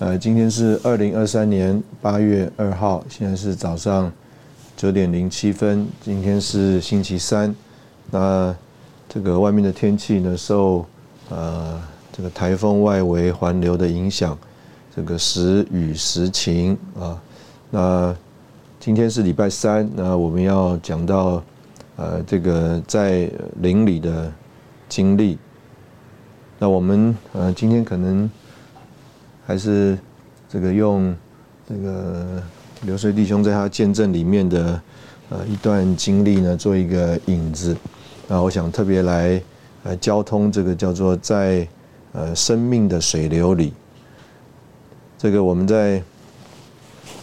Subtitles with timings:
[0.00, 4.10] 呃，今天是二零二三年八月二号，现在是早上
[4.74, 5.86] 九点零七分。
[6.00, 7.54] 今天是星期三，
[8.10, 8.56] 那
[9.10, 10.86] 这个外面的天气呢，受
[11.28, 11.78] 呃
[12.10, 14.38] 这个台风外围环流的影响，
[14.96, 17.20] 这个时雨时晴啊。
[17.70, 18.16] 那
[18.78, 21.42] 今天是礼拜三，那我们要讲到
[21.96, 23.30] 呃这个在
[23.60, 24.32] 林里的
[24.88, 25.36] 经历。
[26.58, 28.30] 那我们呃今天可能。
[29.50, 29.98] 还是
[30.48, 31.12] 这个用
[31.68, 32.40] 这个
[32.82, 34.80] 流水弟兄在他见证里面的
[35.28, 37.76] 呃一段经历呢，做一个引子。
[38.28, 39.42] 那我想特别来
[39.82, 41.66] 呃交通这个叫做在
[42.12, 43.72] 呃生命的水流里。
[45.18, 46.00] 这个我们在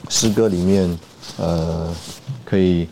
[0.09, 0.99] 诗歌里面
[1.37, 1.95] 呃
[2.43, 2.89] 可以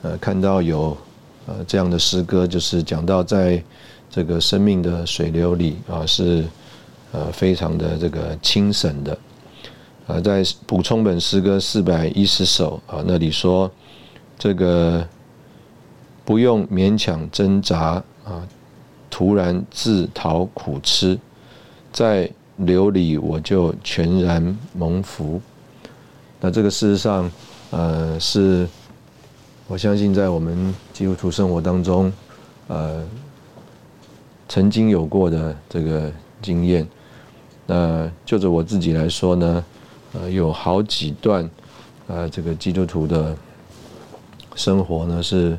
[0.00, 0.96] 呃看到有
[1.44, 3.62] 呃这样的诗歌，就是讲到在
[4.08, 6.46] 这个生命的水流里啊是。
[7.10, 9.18] 呃，非常的这个清省的，
[10.06, 13.70] 呃，在补充本诗歌四百一十首啊，那里说
[14.38, 15.02] 这个
[16.22, 18.46] 不用勉强挣扎啊，
[19.08, 21.18] 突然自讨苦吃，
[21.90, 25.40] 在流里我就全然蒙福。
[26.40, 27.30] 那这个事实上，
[27.70, 28.68] 呃，是
[29.66, 32.12] 我相信在我们基督徒生活当中，
[32.66, 33.02] 呃，
[34.46, 36.12] 曾经有过的这个
[36.42, 36.86] 经验。
[37.70, 39.64] 那就着我自己来说呢，
[40.14, 41.48] 呃，有好几段，
[42.06, 43.36] 呃，这个基督徒的
[44.54, 45.58] 生活呢是，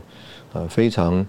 [0.53, 1.23] 呃，非常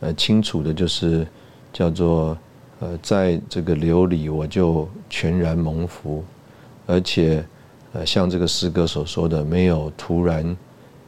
[0.00, 1.26] 呃清楚的，就是
[1.70, 2.34] 叫做
[2.80, 6.24] 呃，在这个流里我就全然蒙福，
[6.86, 7.44] 而且
[7.92, 10.56] 呃，像这个诗歌所说的，没有突然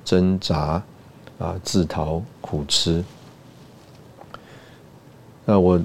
[0.04, 0.82] 挣扎
[1.38, 3.02] 啊，自讨苦吃。
[5.46, 5.80] 那我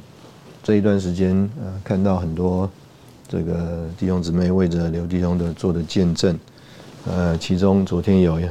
[0.61, 2.69] 这一段时间呃，看到很多。
[3.29, 6.35] 这个弟兄姊妹为着刘弟兄的做的见证，
[7.05, 8.41] 呃，其中昨天有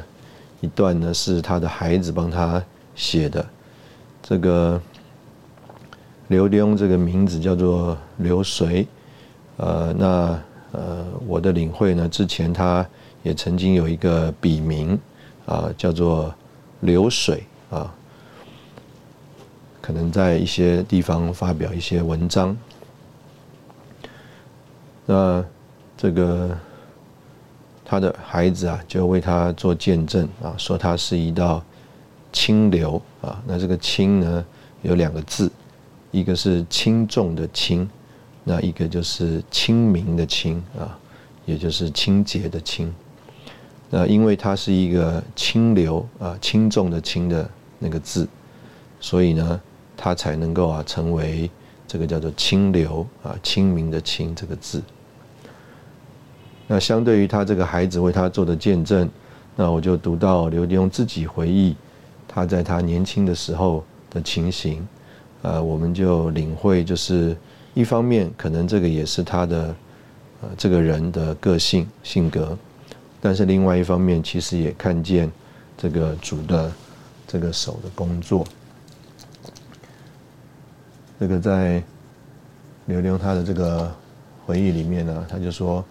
[0.61, 2.63] 一段呢是他的孩子帮他
[2.95, 3.45] 写的。
[4.23, 4.81] 这个
[6.29, 8.87] 刘弟兄这个名字叫做刘水，
[9.57, 10.41] 呃，那
[10.71, 12.87] 呃我的领会呢，之前他
[13.25, 14.97] 也曾经有一个笔名
[15.45, 16.33] 啊，叫做
[16.83, 17.93] 流水啊，
[19.81, 22.57] 可能在一些地方发表一些文章。
[25.11, 25.43] 那
[25.97, 26.55] 这个
[27.83, 31.65] 他的孩子啊，就为他做见证啊，说他是一道
[32.31, 33.43] 清流啊。
[33.47, 34.45] 那这个清呢，
[34.83, 35.51] 有两个字，
[36.11, 37.89] 一个是轻重的轻，
[38.45, 40.99] 那一个就是清明的清啊，
[41.47, 42.95] 也就是清洁的清。
[43.89, 48.29] 那因为它是一个清流啊，轻重的轻的那个字，
[49.01, 49.59] 所以呢，
[49.97, 51.51] 他才能够啊成为
[51.87, 54.83] 这个叫做清流啊，清明的清这个字。
[56.71, 59.09] 那相对于他这个孩子为他做的见证，
[59.57, 61.75] 那我就读到刘弟兄自己回忆
[62.29, 64.87] 他在他年轻的时候的情形，
[65.41, 67.35] 呃，我们就领会就是
[67.73, 69.75] 一方面可能这个也是他的
[70.43, 72.55] 呃这个人的个性性格，
[73.19, 75.33] 但是另外一方面其实也看见
[75.75, 76.71] 这个主的
[77.27, 78.47] 这个手的工作，
[81.19, 81.83] 这个在
[82.85, 83.91] 刘墉他的这个
[84.45, 85.83] 回忆里面呢，他就说。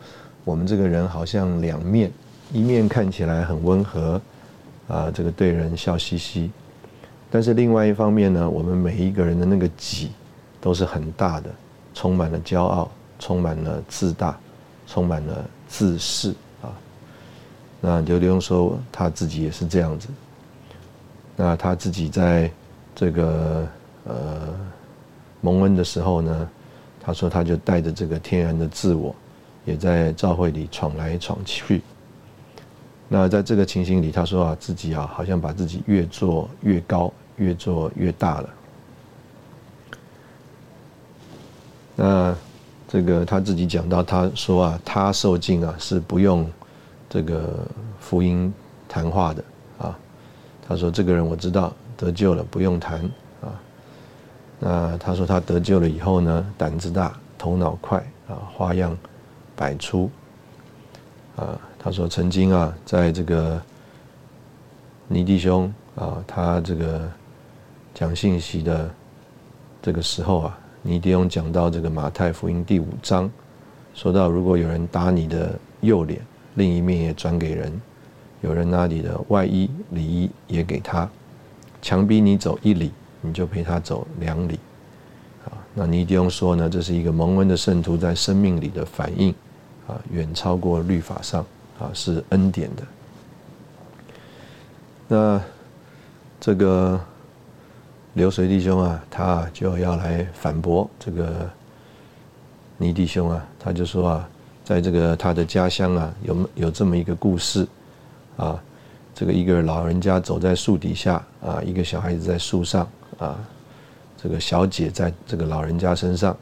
[0.47, 2.09] 我们这个人好像两面，
[2.53, 4.21] 一面看起来很温和，
[4.88, 6.49] 啊，这个对人笑嘻嘻，
[7.29, 10.11] 但是另外一方面呢，我们每一个人的那个己
[10.61, 11.49] 都是很大的，
[11.94, 12.89] 充满了骄傲，
[13.19, 14.38] 充满了自大，
[14.88, 16.71] 充满了自恃啊。
[17.81, 20.07] 那刘刘说他自己也是这样子，
[21.35, 22.49] 那他自己在
[22.95, 23.67] 这个
[24.05, 24.47] 呃
[25.41, 26.49] 蒙恩的时候呢，
[27.01, 29.13] 他说他就带着这个天然的自我。
[29.68, 31.81] 也在教会里闯来闯去，
[33.10, 38.50] 那在这个情形里，他说啊，自己啊，好像把自己越做越高，越做越大了。
[41.98, 42.34] 那
[42.88, 46.50] 这个他自己讲到，他说啊，他受尽啊是不用
[47.10, 47.68] 这个
[48.00, 48.54] 福音
[48.88, 49.44] 谈话的
[49.80, 50.00] 啊。
[50.66, 53.02] 他说这个人我知道得救了，不用谈
[53.42, 53.52] 啊。
[54.62, 57.98] 那他说他得救了以后呢，胆子大，头脑快
[58.30, 58.98] 啊，花样
[59.57, 60.09] 百出
[61.36, 61.59] 啊。
[61.80, 63.62] 他说：“曾经啊，在这个
[65.07, 67.09] 尼弟兄啊，他这个
[67.94, 68.89] 讲信息的
[69.81, 73.31] 这个时候啊，尼弟兄讲到这个马太福音第五章，
[73.94, 76.19] 说到如果有人打你的右脸，
[76.56, 77.71] 另一面也转给人；
[78.42, 81.09] 有人拿你的外衣里衣也给他，
[81.81, 84.59] 强逼你走一里，你就陪他走两里。
[85.45, 89.33] 啊，那尼弟兄说呢，这是一个蒙恩的圣徒在生命里的反应，
[89.88, 91.45] 啊，远超过律法上。”
[91.80, 92.84] 啊，是恩典的。
[95.07, 95.39] 那
[96.39, 97.00] 这个
[98.16, 101.48] 流水弟兄啊，他就要来反驳这个
[102.78, 104.30] 尼弟兄啊，他就说啊，
[104.66, 107.68] 在这个他的家乡啊，有有这么一个故事
[108.38, 108.60] 啊，
[109.13, 113.38] 这个一个老人家走在树底下啊，一个小孩子在树上啊，
[114.18, 116.36] 这个小姐在这个老人家身上，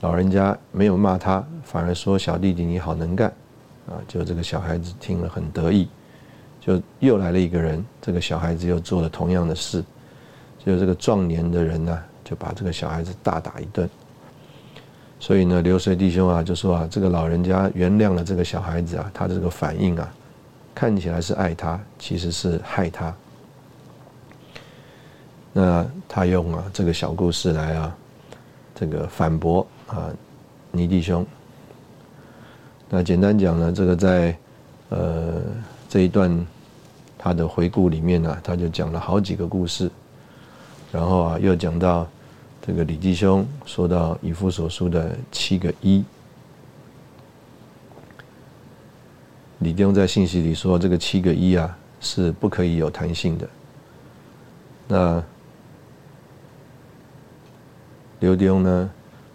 [0.00, 3.32] 老人家没有骂他，反而说小弟弟你好能干。
[3.88, 5.88] 啊，就这个小孩子听了很得意，
[6.60, 9.82] 就又来了一个人，这个小孩子又做了同样的事，
[10.64, 13.88] 就这个壮年的人呢，就把这个小孩子大打一顿。
[15.18, 20.08] 所以呢，流水弟兄啊就说啊，这个老人家原谅了这个小孩子啊，他这个反应啊，
[20.72, 23.12] 看起来是爱他，其实是害他。
[25.52, 27.96] 那他用啊这个小故事来啊，
[28.74, 30.10] 这个反驳啊
[30.70, 31.26] 尼弟兄。
[32.88, 34.36] 那简单讲呢，这个在
[34.88, 35.40] 呃
[35.88, 36.46] 这一段
[37.16, 39.90] 他的回顾里面呢，他就讲了好几个故事，
[40.90, 42.06] 然后啊又讲到
[42.66, 46.04] 这个李弟兄说到以父所书的七个一，
[49.58, 53.48] 李弟兄在信息里说这个七个一啊是不可以有弹性的，
[54.88, 55.22] 那
[58.18, 58.90] 刘弟兄呢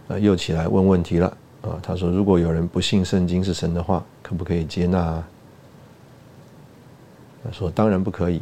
[0.08, 1.28] 呃又起来问问题了。
[1.62, 5.24] 啊，他说：“如果有人不信圣经是神的话，可不可以接纳？”
[7.44, 8.40] 他说：“当然不可以。”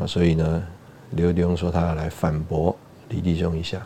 [0.00, 0.62] 啊，所以呢，
[1.10, 2.76] 刘弟兄说他要来反驳
[3.10, 3.80] 李弟兄一下。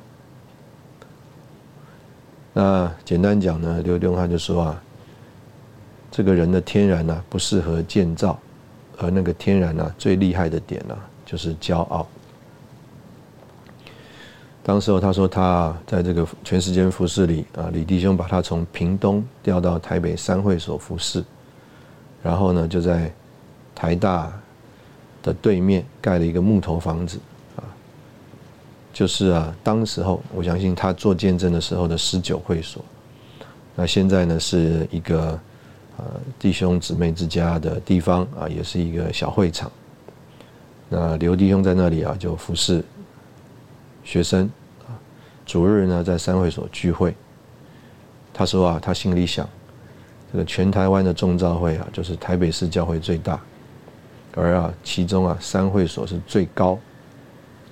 [2.55, 4.83] 那简单讲呢，刘弟兄他就说啊，
[6.11, 8.39] 这个人的天然呢不适合建造，
[8.99, 12.07] 而那个天然呢最厉害的点呢就是骄傲。
[14.65, 21.25] 当时候他说他在这个全时间服侍里啊，李弟兄把他从屏东调到台北三会所服侍，
[22.23, 23.13] 然后呢就在
[23.75, 24.33] 台大
[25.21, 27.19] 的对面盖了一个木头房子
[27.57, 27.67] 啊，
[28.93, 32.85] 就是啊当时候我相信他做见证的时候的十九会所，
[33.75, 35.37] 那现在呢是一个
[35.97, 36.05] 呃
[36.39, 39.69] 弟兄姊妹之家的地方啊，也是一个小会场。
[40.89, 42.85] 那刘弟兄在那里啊就服侍。
[44.05, 44.51] 学生
[44.81, 44.91] 啊，
[45.45, 47.15] 主日呢在三会所聚会。
[48.35, 49.49] 他说啊，他心里想，
[50.33, 53.39] 这个全台湾的众召会啊，就是台北市教会最大，
[54.35, 56.79] 而啊其中啊三会所是最高，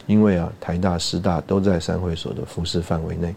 [0.06, 3.34] 因为啊台大师大都在三会所的服饰范围内，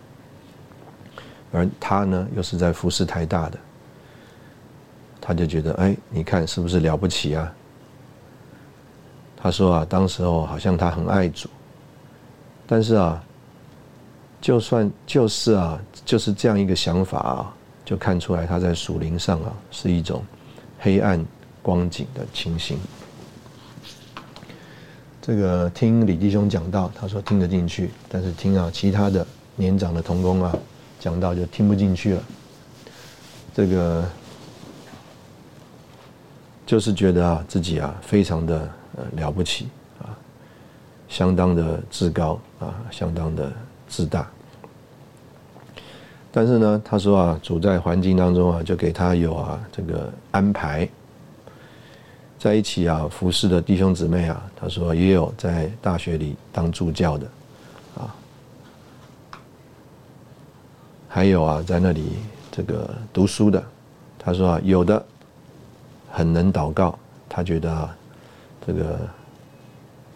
[1.54, 3.58] 而他呢又是在服饰台大的，
[5.22, 7.54] 他就觉得哎，你看是不是了不起啊？
[9.38, 11.50] 他说啊，当时候好像他很爱主。
[12.66, 13.24] 但是啊，
[14.42, 17.54] 就算就是啊，就是这样一个想法啊，
[17.86, 20.24] 就看出来他在属灵上啊是一种
[20.80, 21.24] 黑暗
[21.62, 22.78] 光景的情形。
[25.22, 30.54] 这个听李弟兄讲到，他说听得进去，但是听啊其他的年长的童工啊
[31.00, 32.24] 讲到就听不进去了。
[33.54, 34.04] 这个
[36.66, 39.68] 就是觉得啊自己啊非常的呃了不起。
[41.14, 43.54] 相当的自高啊，相当的
[43.88, 44.28] 自大。
[46.32, 50.90] 但是呢，他说啊，处在环境当中啊，就给他有啊这个安排，
[52.40, 57.28] 在一起啊服侍的弟兄姊妹啊，他说也有在大学里当助教的
[57.96, 58.16] 啊，
[61.08, 62.14] 还有啊在那里
[62.52, 63.64] 这个读书的。
[64.18, 65.06] 他说啊，有的
[66.12, 66.98] 很能祷告，
[67.30, 67.96] 他觉得啊
[68.66, 69.00] 这个。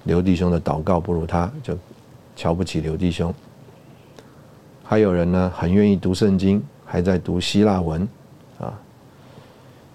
[0.08, 1.78] 刘弟兄的祷告不如他，就
[2.34, 3.34] 瞧不起刘弟兄。
[4.82, 8.08] 还有人呢，很愿意读圣经，还在读希腊文，
[8.58, 8.74] 啊。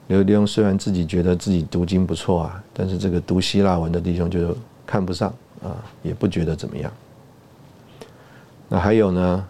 [0.09, 4.54] 刘弟兄虽然自己觉得自己读经不错啊，但是这个读希腊文的弟兄就
[4.85, 6.92] 看不上啊，也不觉得怎么样。
[8.69, 9.47] 那还有呢，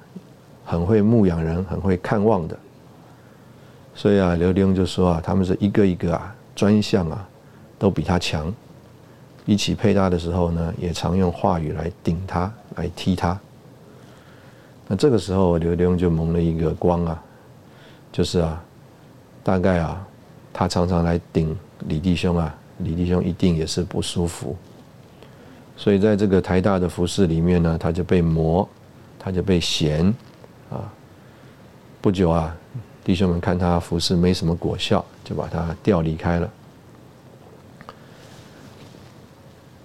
[0.65, 2.57] 很会牧养人、很会看望的，
[3.97, 7.29] 所以啊，刘弟兄就说啊，他们是一个一个啊，专项啊，
[7.81, 8.55] 都比他强。
[9.45, 13.39] 一起配搭的时候呢，也常用话语来顶他，来踢他。
[14.89, 17.23] 那这个时候，刘弟兄就蒙了一个光啊，
[18.11, 18.63] 就是啊，
[19.43, 20.07] 大概啊。
[20.55, 21.57] 他常常来顶
[21.89, 24.55] 李弟兄啊，李弟兄一定也是不舒服，
[25.79, 28.69] 所以在这个台大的服饰里面呢，他就被磨，
[29.19, 30.13] 他就被嫌，
[30.71, 30.93] 啊，
[32.03, 32.55] 不久啊，
[33.03, 36.51] 弟兄们看他服饰没什么果效，就把他调离开了。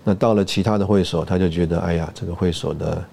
[0.08, 3.04] 那到了其他的会所，他就觉得，哎呀，这个会所的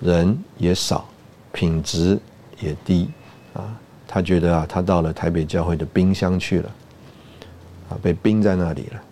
[0.00, 1.06] 人也少，
[1.52, 2.18] 品质
[2.58, 3.10] 也低，
[3.52, 3.76] 啊。
[4.08, 6.70] 他觉得啊，他到了台北教会的冰箱去了，
[7.90, 9.02] 啊，被冰在那里了。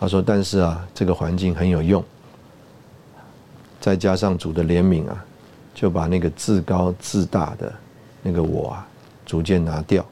[0.00, 2.02] 他说：“但是啊，这个环境很有用，
[3.80, 5.24] 再加上主的怜悯啊，
[5.72, 7.72] 就把那个自高自大的
[8.24, 8.88] 那个我啊，
[9.24, 10.04] 逐渐拿掉，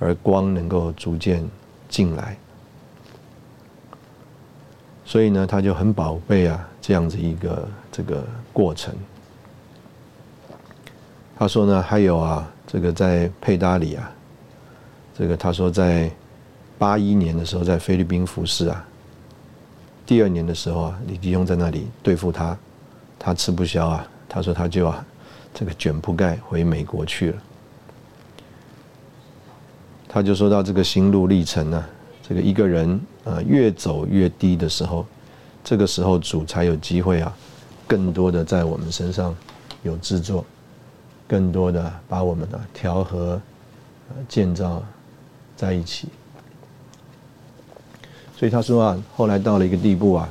[0.00, 1.48] 而光能够逐渐
[1.88, 2.36] 进来。
[5.12, 8.94] 所以呢，他就很宝贝啊，这样子一个这个过程。
[11.38, 14.10] 他说呢，还有啊。”这个在佩达里啊，
[15.14, 16.10] 这个他说在
[16.78, 18.82] 八一年的时候在菲律宾服侍啊，
[20.06, 22.56] 第二年的时候啊，李弟兄在那里对付他，
[23.18, 25.04] 他吃不消啊，他说他就啊
[25.52, 27.42] 这个卷铺盖回美国去了。
[30.08, 31.84] 他就说到这个心路历程呢，
[32.26, 35.06] 这个一个人啊越走越低的时候，
[35.62, 37.36] 这个时候主才有机会啊，
[37.86, 39.34] 更多的在我们身上
[39.82, 40.44] 有制作。
[41.28, 43.40] 更多的把我们的调和、
[44.28, 44.82] 建造
[45.56, 46.08] 在一起，
[48.36, 50.28] 所以他说啊，后来到了一个地步啊，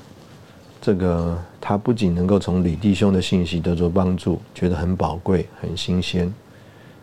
[0.80, 6.32] 这个他不仅能够从李弟兄的信息得着帮助，觉得很宝贵、很新鲜。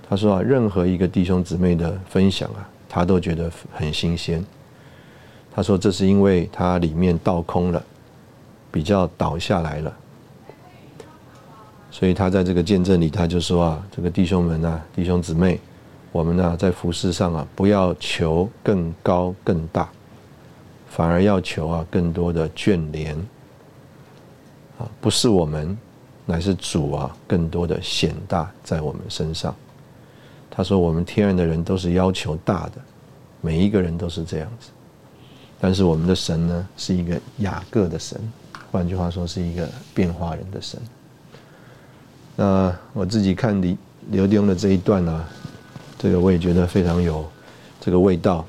[0.08, 4.44] 他说啊，任何一个弟兄姊妹的分享啊，他都觉得很新鲜。
[5.58, 7.82] 他说这是因为他里面倒空了，
[8.70, 9.92] 比较倒下来了。
[11.90, 15.58] 所以他在这个见证里，他就说啊，这个弟兄们啊，弟兄姊妹，
[16.12, 19.88] 我们呢在服饰上啊，不要求更高更大，
[20.86, 23.16] 反而要求啊更多的眷连。
[24.78, 25.76] 啊，不是我们，
[26.24, 29.52] 乃是主啊，更多的显大在我们身上。
[30.48, 32.74] 他说，我们天然的人都是要求大的，
[33.40, 34.70] 每一个人都是这样子。
[35.60, 38.20] 但是我们的神呢，是一个雅各的神，
[38.70, 40.80] 换句话说，是一个变化人的神。
[42.36, 43.76] 那我自己看李
[44.10, 45.24] 刘弟兄的这一段呢，
[45.98, 47.28] 这个我也觉得非常有
[47.80, 48.46] 这个味道。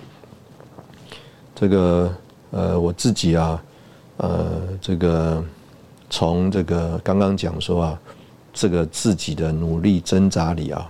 [1.56, 2.16] 这个
[2.52, 3.64] 呃，我自己啊，
[4.18, 5.44] 呃，这个
[6.10, 8.00] 从这个刚刚讲说啊，
[8.54, 10.90] 这个自己的努力挣扎里啊，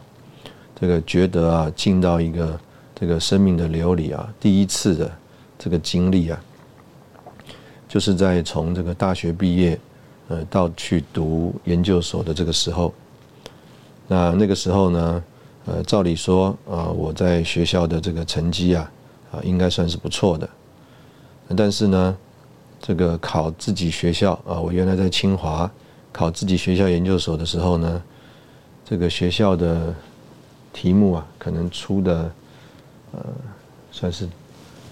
[0.80, 2.60] 这个觉得啊，进到一个
[2.94, 5.12] 这个生命的流里啊，第一次的
[5.60, 6.42] 这个经历啊，
[7.88, 9.80] 就是在从这个大学毕业。
[10.32, 12.94] 呃，到去读研究所的这个时候，
[14.08, 15.24] 那那个时候呢，
[15.66, 18.92] 呃，照理说，啊，我在学校的这个成绩啊，
[19.32, 20.48] 啊，应该算是不错的。
[21.58, 22.16] 但是呢，
[22.80, 25.68] 这个考自己学校啊，我原来在清华
[26.12, 28.00] 考自己学校研究所的时候呢，
[28.86, 29.96] 这个学校的
[30.72, 32.32] 题目啊，可能出的
[33.14, 33.26] 呃，
[33.92, 34.30] 算是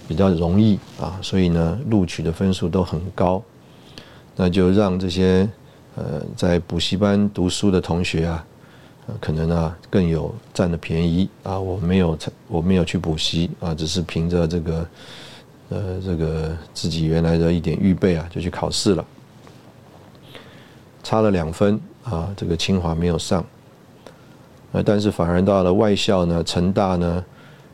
[0.08, 3.44] 比较容易啊，所以呢，录取的分数都很高。
[4.36, 5.50] 那就让这些
[5.96, 8.46] 呃在补习班读书的同学啊，
[9.20, 11.60] 可能啊更有占的便宜啊。
[11.60, 14.88] 我没有我没有去补习啊，只是凭着这个
[15.70, 19.06] 呃这个自己原来的一点预备啊，就去考试了，
[21.04, 22.30] 差了两分啊。
[22.38, 23.44] 这个清华没有上，
[24.72, 27.26] 呃，但是反而到了外校呢，成大呢，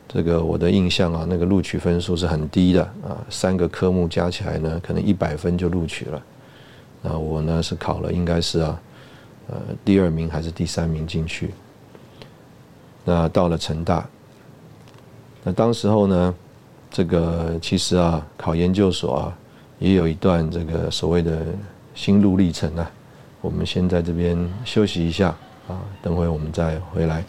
[0.06, 6.22] 这个我的印象啊，那个录取分数是很低的啊，三个科目加起来呢，可能一百分就录取了。
[7.02, 8.80] 那我呢是考了，应该是啊，
[9.48, 11.52] 呃，第二名还是第三名进去。
[13.04, 14.06] 那到了成大，
[15.42, 16.34] 那当时候呢，
[16.90, 19.38] 这个其实啊，考研究所啊，
[19.78, 21.44] 也有一段这个所谓的
[21.94, 22.90] 心路历程啊。
[23.40, 25.28] 我们先在这边休息一下
[25.68, 27.22] 啊，等会我们再回来。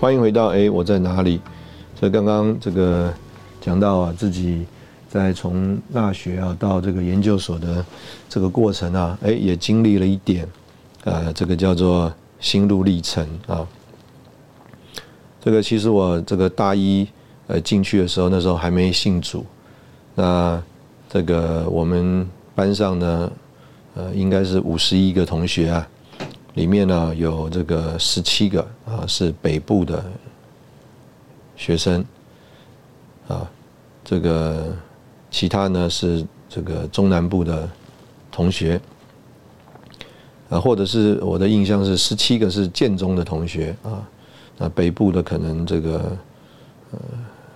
[0.00, 1.38] 欢迎回到哎，我在哪里？
[1.94, 3.12] 所以刚刚这个
[3.60, 4.64] 讲到啊自己
[5.10, 7.84] 在从大学啊到这个研究所的
[8.26, 10.48] 这个过程啊，哎，也经历了一点，
[11.04, 13.68] 呃，这个叫做心路历程啊。
[15.38, 17.06] 这个其实我这个大一
[17.46, 19.44] 呃进去的时候，那时候还没信主，
[20.14, 20.62] 那
[21.10, 23.30] 这个我们班上呢，
[23.96, 25.86] 呃，应该是五十一个同学啊，
[26.54, 30.04] 里面呢有这个十七个啊是北部的
[31.56, 32.04] 学生，
[33.28, 33.48] 啊，
[34.04, 34.74] 这个
[35.30, 37.68] 其他呢是这个中南部的
[38.32, 38.80] 同学，
[40.48, 44.06] 啊，或者是我的印象是十七个是建中的同学啊。
[44.58, 46.16] 那北部的可能这个
[46.90, 46.98] 呃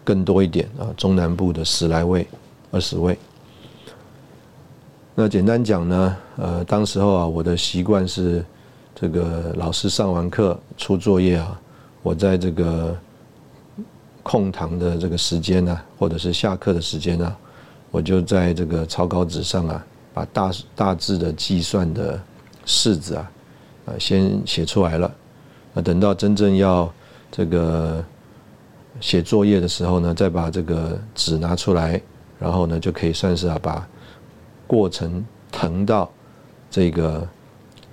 [0.05, 2.27] 更多一点啊，中南部的十来位、
[2.71, 3.19] 二十位。
[5.15, 8.45] 那简单讲呢，呃，当时候啊，我的习惯是
[8.95, 11.61] 这个老师上完课出作业啊，
[12.03, 12.97] 我在这个
[14.23, 17.37] 空堂的这个时间呢，或者是下课的时间呢，
[17.91, 19.85] 我就在这个草稿纸上啊，
[20.15, 22.21] 把大大致的计算的
[22.65, 23.31] 式子啊，
[23.87, 25.13] 啊先写出来了。
[25.73, 26.91] 那等到真正要
[27.33, 28.03] 这个
[29.01, 32.01] 写作业的时候呢，再把这个纸拿出来，
[32.39, 33.87] 然后呢就可以算是啊把
[34.69, 36.09] 过程誊到
[36.71, 37.27] 这个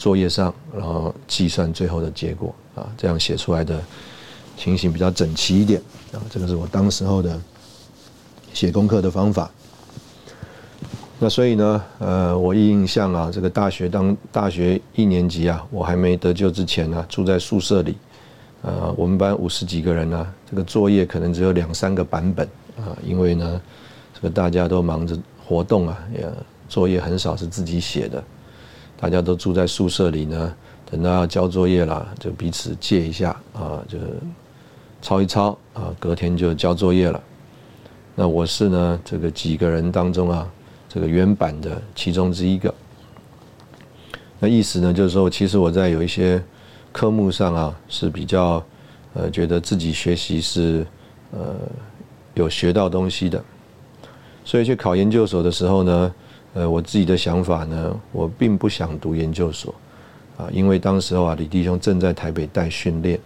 [0.02, 3.80] 作业上，然后计算最后的结果啊，这样写出来的
[4.58, 5.80] 情形比较整齐一点
[6.12, 6.18] 啊。
[6.28, 7.40] 这个是我当时候的
[8.52, 9.48] 写功课的方法。
[11.20, 17.96] 那所以呢，呃，我印象啊，这个大学当大学一年级啊，我还没得救之前呢，住在宿舍里，
[18.64, 23.62] 呃，我们班五十几个人呢，这个作业可能只有两三个版本啊，因为呢，
[24.16, 25.16] 这个大家都忙着
[25.46, 26.28] 活动啊，也
[26.68, 28.24] 作业很少是自己写的，
[29.02, 30.54] 大家都住在宿舍里呢，
[30.90, 33.98] 等到要交作业了，就彼此借一下啊，就
[35.02, 37.22] 抄一抄啊，隔天就交作业了。
[38.16, 40.48] 那我是呢，这个几个人当中啊。
[40.94, 42.74] 这个原版的其中之一个，
[44.40, 46.44] 那意思呢，就是说，其实我在有一些
[46.92, 48.62] 科目上啊，是比较
[49.14, 50.86] 呃，觉得自己学习是
[51.32, 51.56] 呃
[52.34, 53.42] 有学到东西的，
[54.44, 56.14] 所以去考研究所的时候呢，
[56.54, 59.74] 呃，我自己的想法呢，我并不想读研究所
[60.38, 63.20] 啊，因为当时候啊，李弟兄正在台北带训练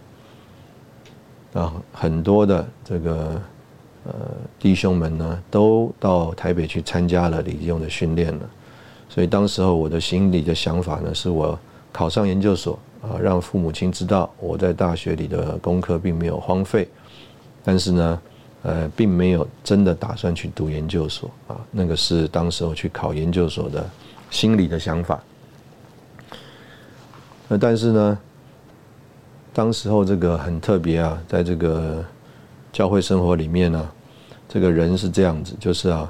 [1.53, 3.41] 啊，很多的这个。
[4.07, 4.13] 呃，
[4.59, 8.47] 弟兄们呢，都到台北去参加了李弟兄的训练了，
[9.09, 11.57] 所以当时候我的心里的想法呢，是我
[11.91, 16.87] 考上研究所啊，让父母亲知道我在大学里的功课并没有荒废，
[17.63, 18.21] 但是呢，
[18.65, 23.87] 呃，并没有真的打算去读研究所啊，那个是当时候去考研究所的
[24.31, 25.21] 心里的想法。
[27.47, 28.19] 那但是呢，
[29.53, 32.03] 当时候这个很特别啊，在这个
[32.73, 33.91] 教会生活里面呢。
[34.47, 36.09] 这个人是这样子，就是啊，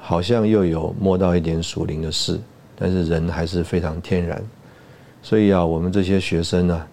[0.00, 2.40] 好像又有摸到一点属灵的事，
[2.74, 4.42] 但是人还是非常天然。
[5.22, 6.86] 所以啊，我们这些学生呢，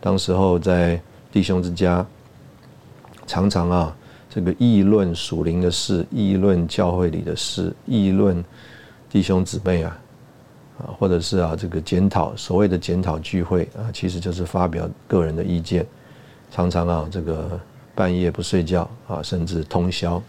[0.00, 1.00] 当时候在
[1.30, 2.04] 弟兄之家，
[3.26, 3.96] 常常啊，
[4.38, 8.44] 这个议论属灵的事，议论教会里的事，议论
[9.10, 9.98] 弟兄姊妹啊，
[10.78, 15.84] 啊，或者是啊，这个检讨所谓的检讨聚会啊，其实就是发表个人的意见，
[16.52, 17.60] 常常啊，这个
[17.96, 20.22] 半夜不睡觉啊，甚至通宵。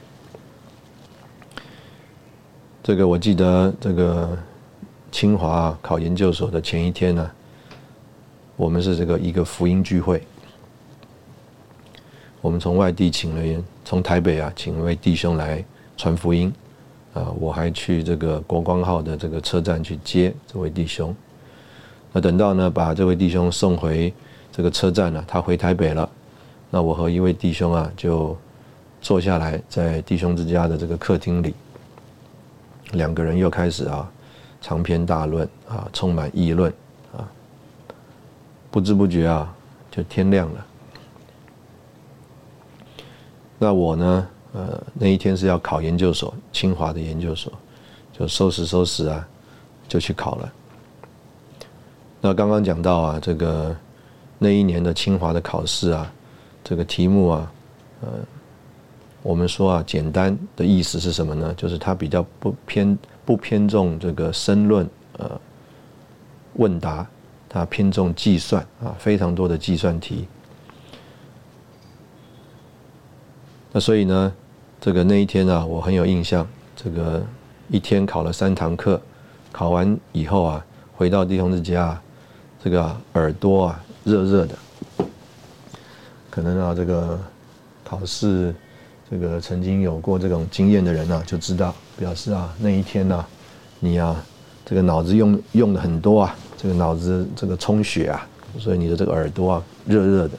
[2.82, 4.36] 这个我记得，这个
[5.12, 7.30] 清华考研究所的前一天呢，
[8.56, 10.24] 我们是这个一个福音聚会，
[12.42, 15.64] 我们从外地请了，从台北啊请一位弟兄来
[15.98, 16.52] 传福音，
[17.14, 21.14] 啊，我还去这个国光号的这个车站去接这位弟兄。
[22.14, 24.14] 那等到呢把这位弟兄送回
[24.52, 26.10] 这个车站了，他回台北了，
[26.70, 28.38] 那我和一位弟兄啊就
[29.02, 31.54] 坐下来在弟兄之家的这个客厅里。
[32.94, 34.10] 两个人又开始啊，
[34.62, 36.74] 长篇大论啊，充满议论
[37.16, 37.28] 啊，
[38.72, 39.54] 不知不觉啊，
[39.92, 40.66] 就天亮了。
[43.60, 47.54] 那我呢，呃，那一天是要考研究所，清华的研究所，
[48.18, 49.28] 就收拾收拾啊，
[49.88, 50.52] 就去考了。
[52.22, 53.76] 那刚刚讲到啊，这个
[54.40, 56.12] 那一年的清华的考试啊，
[56.64, 57.52] 这个题目啊，
[58.02, 58.08] 呃。
[59.22, 61.54] 我们说啊，简单的意思是什么呢？
[61.56, 65.30] 就是它比较不偏不偏重这个申论呃
[66.54, 67.06] 问答，
[67.50, 70.26] 它偏重计算啊，非常多的计算题。
[73.72, 74.34] 那所以呢，
[74.82, 77.22] 这个那一天啊，我很有印象，这个
[77.70, 79.00] 一天考了三堂课，
[79.52, 82.00] 考完以后啊，回到弟兄之家，
[82.64, 84.56] 这个耳朵啊热热的，
[86.30, 87.20] 可能啊这个
[87.84, 88.54] 考试。
[89.12, 93.26] 这个曾经有过这种经验的人啊，就知道表示啊，那一天呢，
[93.80, 94.24] 你啊，
[94.64, 98.28] 这个脑子用用的很多啊，这个脑子这个充血啊，
[98.60, 100.38] 所以你的这个耳朵啊热热的。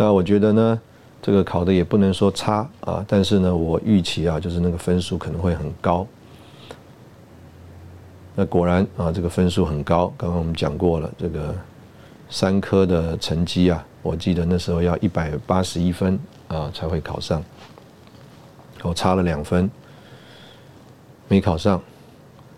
[0.00, 0.80] 那我觉得呢，
[1.20, 6.06] 这个考的也不能说差啊，但是呢，我预期啊，就是那个分数可能会很高。
[8.34, 10.10] 那果然啊，这个分数很高。
[10.16, 11.54] 刚刚我们讲过了，这个
[12.30, 13.84] 三科的成绩啊。
[14.00, 17.44] 我记得那时候要一百八十一分啊才会考上，
[18.80, 19.70] 我差了两分，
[21.28, 21.78] 没考上，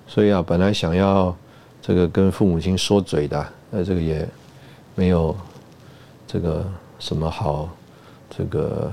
[0.07, 1.37] 所以啊本来想要
[1.81, 4.29] 这个跟父母亲说嘴的，那这个也
[4.95, 5.37] 没有
[6.25, 6.65] 这个
[7.03, 7.69] 什么好
[8.31, 8.89] 这个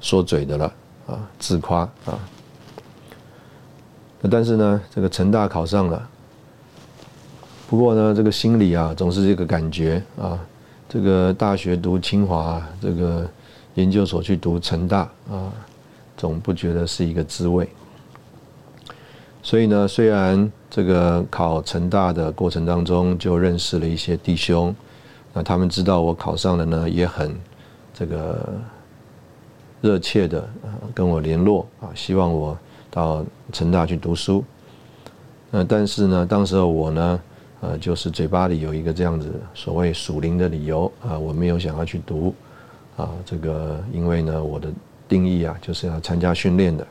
[0.00, 0.72] 说嘴的了
[1.08, 2.14] 啊自夸啊，
[4.20, 6.08] 那但是呢这个成大考上了，
[7.68, 10.38] 不过呢这个心里啊总是这个感觉啊。
[10.88, 13.28] 这个大学读清华，这个
[13.74, 15.52] 研究所去读成大啊，
[16.16, 17.68] 总不觉得是一个滋味。
[19.42, 24.74] 所以呢，虽然这个考成大的过程当中就认识了一些弟兄，
[25.42, 27.34] 他们知道我考上了呢，也很
[27.92, 28.60] 这个
[29.80, 30.48] 热切的
[30.94, 32.56] 跟我联络啊，希望我
[32.90, 34.44] 到成大去读书。
[35.50, 37.20] 那但是呢，当时候我呢。
[37.60, 42.32] 呃，就是嘴巴里有一个这样子所谓属灵的理由啊，我没有想要去读
[42.96, 44.70] 啊，这个因为呢，我的
[45.08, 46.86] 定义啊，就是要参加训练的。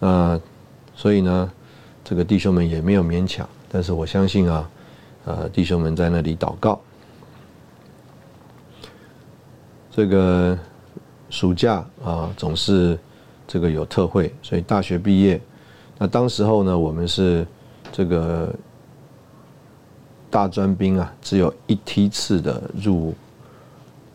[0.00, 0.40] 那
[0.96, 1.52] 所以呢，
[2.02, 4.68] 这个弟兄们也没有勉强，但是我相信啊，
[5.24, 6.80] 呃，弟兄们在那里祷告。
[9.90, 10.58] 这个
[11.30, 12.98] 暑假啊，总是
[13.46, 15.40] 这个有特会，所以大学毕业，
[15.98, 17.46] 那当时候呢，我们是。
[17.92, 18.52] 这个
[20.28, 23.14] 大专兵啊，只有一梯次的入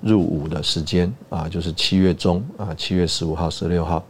[0.02, 4.04] 入伍的时间啊，就是七月中啊，七月十五号、十六号。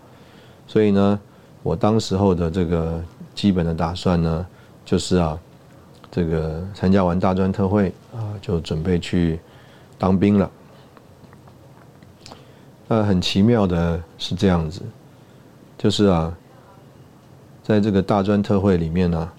[0.66, 1.20] 所以呢，
[1.62, 3.00] 我当时候的这个
[3.36, 4.48] 基本的打算呢，
[4.84, 5.38] 就是啊，
[6.12, 9.40] 这个参加完大专特会啊，就准备去
[9.98, 10.50] 当兵了。
[12.88, 14.82] 那很奇妙的是这样子，
[15.78, 16.36] 就是啊，
[17.64, 19.32] 在这个大专特会里面呢。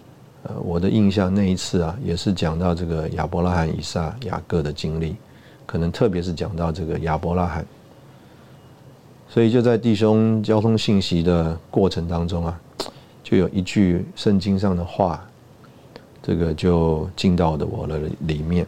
[0.42, 5.14] 呃，我的印象那一次啊，也是讲到这个亚伯拉罕、以撒、雅各的经历，
[5.66, 7.62] 可能特别是讲到这个亚伯拉罕，
[9.28, 12.58] 所以就在弟兄交通信息的过程当中啊，
[13.22, 15.22] 就有一句圣经上的话，
[16.22, 18.66] 这个就进到的我的里面。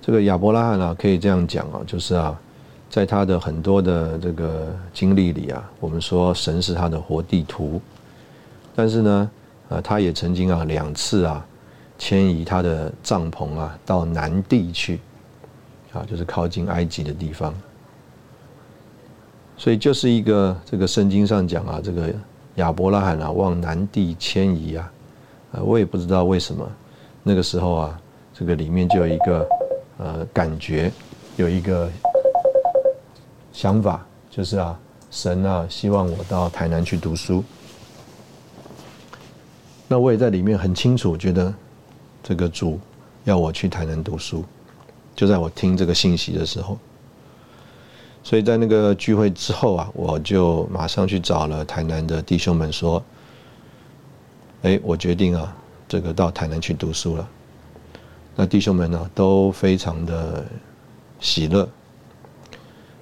[0.00, 2.38] 这个亚伯拉罕啊，可以这样讲啊，就是啊，
[2.88, 7.80] 在他的很多的这个经历里啊，我们说神是他的活地图。
[8.74, 9.30] 但是呢，
[9.68, 11.46] 呃，他也曾经啊两次啊
[11.98, 15.00] 迁移他的帐篷啊到南地去，
[15.92, 17.54] 啊，就是靠近埃及的地方。
[19.56, 22.10] 所以就是一个这个圣经上讲啊，这个
[22.54, 24.90] 亚伯拉罕啊往南地迁移啊，
[25.52, 26.70] 啊，我也不知道为什么，
[27.22, 28.00] 那个时候啊，
[28.32, 29.48] 这个里面就有一个
[29.98, 30.92] 呃感觉，
[31.36, 31.90] 有一个
[33.52, 34.78] 想法，就是啊，
[35.10, 37.42] 神啊希望我到台南去读书。
[39.88, 41.52] 那我也在里面很清楚，觉得
[42.22, 42.78] 这个主
[43.24, 44.44] 要我去台南读书，
[45.16, 46.78] 就在我听这个信息的时候，
[48.22, 53.02] 所以在那个聚会之后啊，我就马上去找了台南的弟兄们说
[54.62, 55.56] ：“哎，我决定啊，
[55.88, 57.28] 这个到台南去读书了。”
[58.36, 60.44] 那弟兄们呢都非常的
[61.18, 61.68] 喜乐。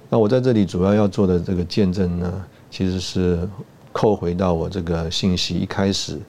[0.09, 3.47] 那我在这里主要要做的这个见证呢，其实是
[3.91, 6.19] 扣回到我这个信息一开始。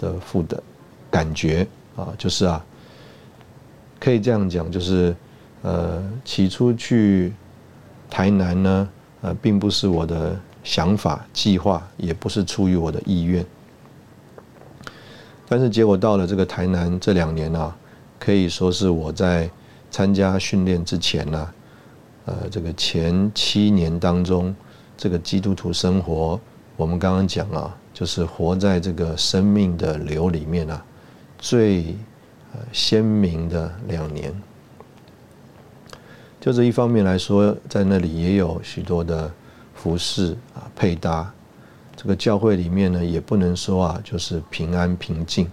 [0.00, 0.62] 的负的
[1.10, 2.64] 感觉啊，就是啊，
[3.98, 5.14] 可以这样讲，就是
[5.60, 7.34] 呃，起初去
[8.08, 8.88] 台南呢，
[9.20, 13.44] 呃，并不是我的想法、计划，也不是出于我的意愿。
[15.50, 17.76] 但是结果到了这个台南这两年啊，
[18.20, 19.50] 可以说是我在
[19.90, 21.48] 参加训练之前呢，
[22.26, 24.54] 呃，这个前七年当中，
[24.96, 26.38] 这个基督徒生活，
[26.76, 27.76] 我们刚刚讲啊。
[27.92, 30.82] 就是活在这个生命的流里面啊，
[31.38, 31.96] 最
[32.72, 34.32] 鲜明的两年。
[36.40, 39.30] 就这一方面来说，在那里也有许多的
[39.74, 41.30] 服饰啊配搭。
[42.02, 45.46] 这个教会里面呢，也不能说啊，就是平安平静。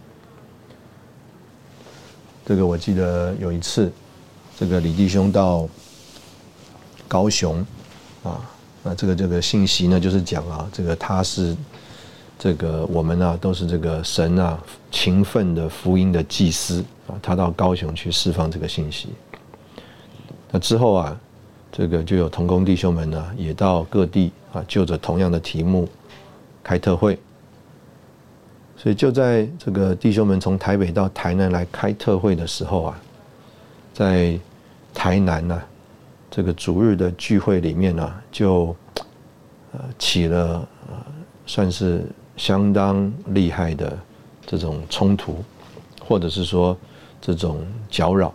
[2.46, 3.92] 这个我记得有一次，
[4.58, 5.68] 这个李弟兄到
[7.06, 7.60] 高雄
[8.24, 8.40] 啊，
[8.82, 11.54] 那这个这个信息呢，就是讲啊，这个他是。
[12.40, 19.10] 这个我们啊，都是这个神啊勤奋的福音的祭司啊，他到高雄去释放这个信息。
[20.52, 21.20] 那之后啊，
[21.72, 25.90] 这个就有同工弟兄们呢，也到各地啊，就着同样的题目
[26.68, 27.18] 开特会。
[28.76, 33.00] 所以就在这个弟兄们从台北到台南来开特会的时候啊，
[33.94, 34.38] 在
[34.94, 35.62] 台南呢，
[36.30, 38.76] 这个主日的聚会里面呢，就
[39.72, 40.94] 呃起了呃
[41.46, 42.04] 算是
[42.36, 43.98] 相当厉害的
[44.46, 45.44] 这种冲突，
[46.02, 46.78] 或者是说
[47.22, 48.34] 这种搅扰。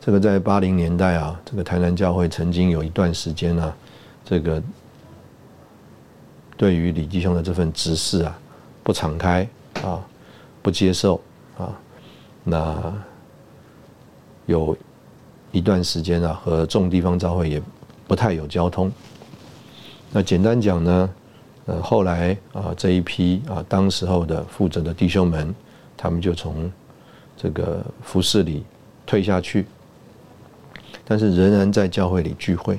[0.00, 3.74] 这个在八零年代啊，这个台南教会曾经有一段时间呢，
[4.24, 4.62] 这个
[6.56, 8.38] 对于李弟兄的这份执事啊。
[8.86, 9.44] 不敞开
[9.82, 10.00] 啊，
[10.62, 11.20] 不接受
[11.58, 11.76] 啊，
[12.44, 12.94] 那
[14.46, 14.76] 有
[15.50, 17.60] 一段时间啊，和众地方教会也
[18.06, 18.88] 不太有交通。
[20.12, 21.10] 那简单讲呢，
[21.64, 25.52] 呃，后来啊，这一批啊，当时候的负责的弟兄们，
[25.96, 26.70] 他们就从
[27.36, 28.64] 这个服饰里
[29.04, 29.66] 退下去，
[31.04, 32.78] 但是仍然在教会里聚会。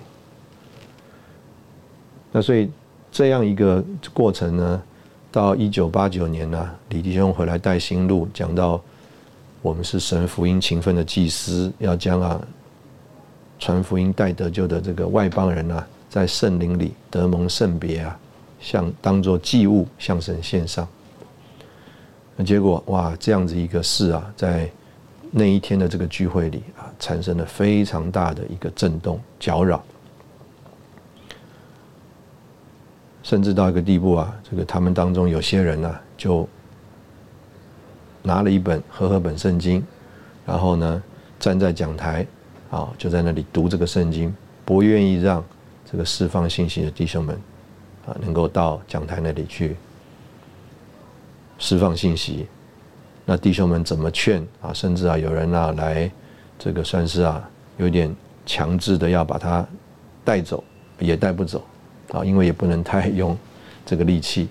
[2.31, 2.69] 那所以
[3.17, 4.79] 这样一个过程呢？
[5.31, 8.79] 到一九八九年呢，李弟兄回来带新路，讲到
[9.63, 12.39] 我们是神福音勤奋的祭司，要将啊
[13.57, 18.15] 传福音带得救的这个外邦人啊，在圣灵里得蒙圣别啊，
[18.59, 20.87] 像当做祭物向神献上。
[22.35, 24.69] 那结果哇，这样子一个事啊，在
[25.31, 29.83] 那一天的这个聚会里啊，产生了非常大的一个震动搅扰。
[33.27, 36.47] 甚至到一个地步啊，这个他们当中有些人呢，就
[38.23, 39.83] 拿了一本和合本圣经，
[40.45, 41.03] 然后呢
[41.37, 42.25] 站在讲台，
[42.71, 45.43] 啊，就在那里读这个圣经，不愿意让
[45.91, 47.35] 这个释放信息的弟兄们
[48.05, 49.75] 啊，能够到讲台那里去
[51.59, 52.47] 释放信息。
[53.25, 54.71] 那弟兄们怎么劝啊？
[54.71, 56.09] 甚至啊，有人啊来
[56.57, 59.67] 这个算是啊，有点强制的要把他
[60.23, 60.63] 带走，
[60.97, 61.61] 也带不走。
[62.11, 63.37] 啊，因为也不能太用
[63.85, 64.47] 这个力气，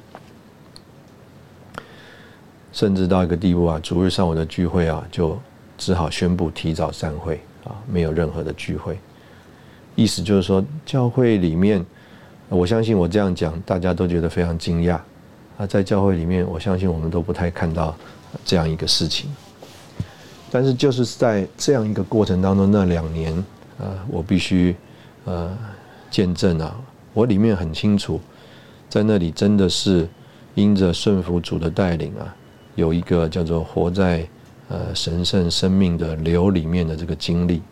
[2.73, 5.39] 甚至到一个地步啊，逐日上午的聚会啊，就
[5.79, 8.99] 只好宣布提早散会啊，没有任何的聚会。
[9.95, 11.85] 意思就是说，教会里面，
[12.51, 14.99] 我相信我这样讲，大家都觉得非常惊讶
[15.57, 15.67] 啊。
[15.67, 17.97] 在教会里面，我相信我们都不太看到
[18.45, 19.35] 这样一个事情。
[20.51, 23.33] 但是就是在这样一个过程当中，那两年
[23.79, 24.77] 啊，我必须
[25.25, 25.57] 呃
[26.11, 26.77] 见证啊。
[27.17, 28.21] 我里面很清楚，
[28.91, 30.07] 在那里真的是
[30.55, 32.37] 因着顺服主的带领啊，
[32.75, 34.29] 有一个叫做活在
[34.69, 37.63] 呃神圣生命的流里面的这个经历，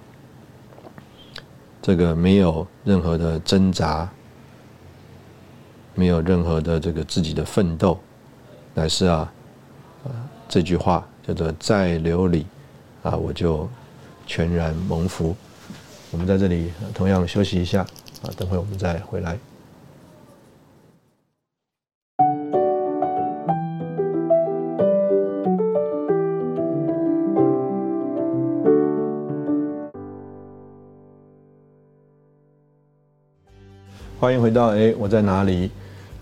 [1.82, 4.10] 这个没有任何的挣扎，
[5.94, 8.00] 没有任何的这个自己的奋斗，
[8.72, 9.30] 乃是啊，
[10.04, 10.10] 呃
[10.48, 12.46] 这句话叫做在流里
[13.02, 13.68] 啊，我就
[14.26, 15.36] 全然蒙福。
[16.10, 17.86] 我们在这里同样休息一下。
[18.24, 19.38] 啊，等会我们再回来。
[34.18, 35.70] 欢迎回到哎，我在哪里？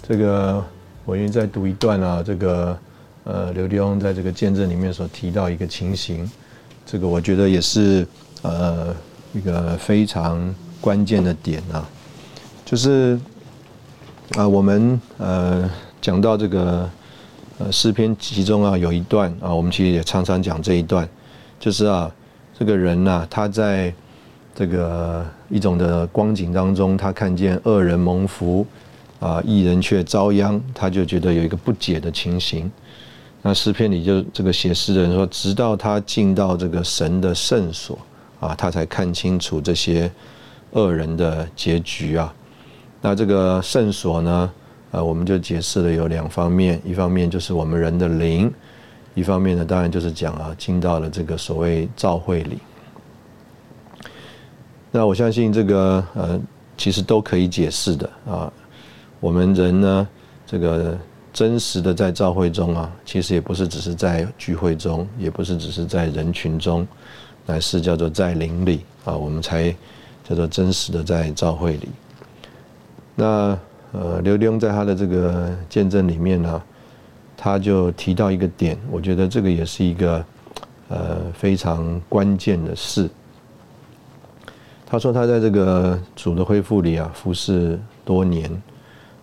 [0.02, 0.64] 这个
[1.04, 2.20] 我愿意再读一段啊。
[2.20, 2.76] 这个
[3.22, 6.28] 呃，刘立翁在这个见证里面所提到一个情形，
[6.84, 8.04] 这个我觉得也是
[8.42, 8.92] 呃
[9.32, 10.52] 一个非常。
[10.82, 11.88] 关键的点啊，
[12.64, 13.16] 就是
[14.34, 16.90] 啊，我们呃讲到这个
[17.58, 21.08] 呃诗篇其中啊有一段啊，我们其实也常常讲这一段，
[21.60, 22.10] 就是啊，
[22.58, 23.94] 这个人呐，他在
[24.56, 28.66] 这个一种的光景当中，他看见恶人蒙福
[29.20, 32.68] 啊，一人却遭殃，他就觉得有一个不解的情形。
[33.40, 37.96] 那诗篇里就这个写诗的人说，直到他进到这个神的圣所
[38.40, 40.10] 啊，他才看清楚这些。
[40.72, 42.34] 恶人的结局啊，
[43.00, 44.52] 那这个圣所呢？
[44.90, 48.52] 呃，我们就解释了有两方面，一方面就是我们人的灵，
[49.14, 52.58] 一方面呢，当然就是讲啊，进到了这个所谓教会里。
[54.90, 56.38] 那我相信这个呃，
[56.76, 58.52] 其实都可以解释的啊。
[59.18, 60.08] 我们人呢，
[60.46, 60.98] 这个
[61.32, 66.86] 真实的在教会中啊，其实也不是只是在聚会中，也不是只是在人群中，
[67.46, 69.74] 乃是叫做在灵里啊，我们才。
[70.32, 71.88] 叫做真实的在教会里，
[73.14, 73.58] 那
[73.92, 76.62] 呃，刘立在他的这个见证里面呢，
[77.36, 80.24] 他就提到一个点，我觉得这个也是一个
[80.88, 83.10] 呃非常关键的事。
[84.86, 88.50] 他说他在这个主的恢复里啊，服侍多年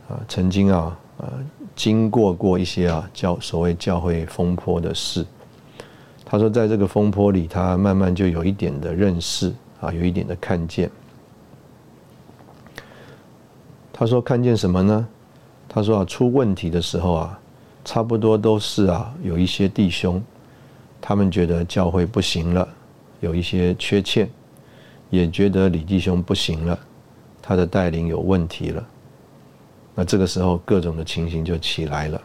[0.07, 1.27] 啊，曾经啊呃
[1.75, 5.25] 经过过一些啊教所谓教会风波的事。
[6.23, 9.51] 他说在这个风波里，他慢慢就有一点的认识。
[9.81, 10.91] 啊，有一点的看见。
[13.99, 15.05] 他说看见什么呢？
[15.67, 17.37] 他说啊，出问题的时候啊，
[17.83, 20.23] 差不多都是啊，有一些弟兄，
[21.01, 22.65] 他们觉得教会不行了，
[23.19, 24.29] 有一些缺欠，
[25.09, 26.79] 也觉得李弟兄不行了，
[27.41, 28.81] 他的带领有问题了。
[29.93, 32.21] 那这个时候各种的情形就起来了。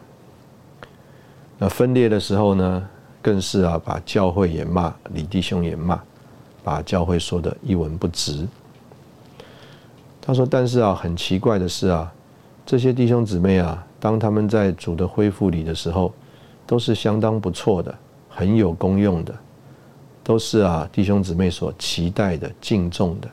[1.57, 2.89] 那分裂的时候呢，
[3.21, 6.01] 更是啊，把教会也骂，李弟兄也骂，
[6.63, 8.47] 把教会说的一文不值。
[10.25, 12.11] 他说：“但是啊，很奇怪的是啊，
[12.65, 16.11] 这些弟兄姊妹啊，当他们在主的恢复里的时候，
[16.65, 17.93] 都是相当不错的，
[18.27, 19.35] 很有功用的，
[20.23, 23.29] 都是啊弟兄姊妹所期待的、敬重的。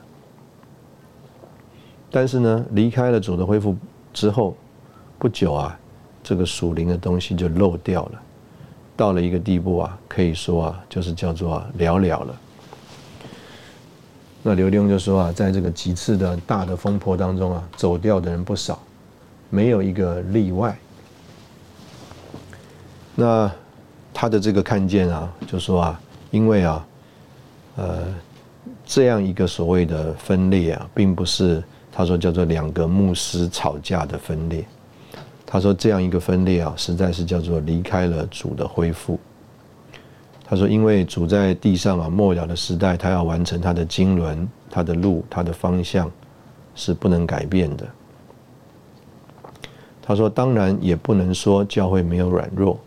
[2.11, 3.75] 但是呢，离开了主的恢复
[4.13, 4.55] 之后，
[5.17, 5.79] 不久啊，
[6.21, 8.21] 这个属灵的东西就漏掉了，
[8.95, 12.39] 到了一个地步啊，可以说啊，就是叫做寥寥了。”
[14.45, 18.77] 那刘弟兄就说啊，在这个几次的大的风波当中啊，走掉的人不少，
[19.49, 20.77] 没有一个例外。
[23.15, 23.49] 那
[24.13, 26.85] 他的这个看见啊，就说啊，因为啊，
[27.77, 27.99] 呃，
[28.85, 34.65] 这样一个所谓的分裂啊，并不是他说叫做两个牧师吵架的分裂，
[35.45, 39.17] 他说这样一个分裂啊，实在是叫做离开了主的恢复。
[40.53, 46.11] 他说：“因为主在地上啊，末了的时代，他要完成他的经纶，他的路，他的方向
[46.75, 47.87] 是不能改变的。”
[49.99, 52.79] 他说：“当然也不能说教会没有软弱，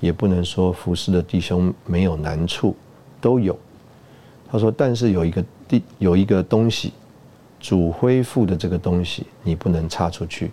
[0.00, 2.74] 也不能说服侍的弟兄没有难处，
[3.20, 3.54] 都有。”
[4.50, 6.94] 他说：“但是有一个地有一个东西，
[7.60, 10.50] 主恢复的这个东西，你不能插出去，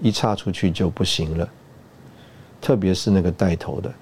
[0.00, 1.46] 一插出去就不行了。
[2.58, 3.92] 特别是那个带头的。”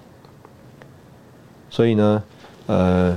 [1.70, 2.22] 所以呢，
[2.66, 3.16] 呃，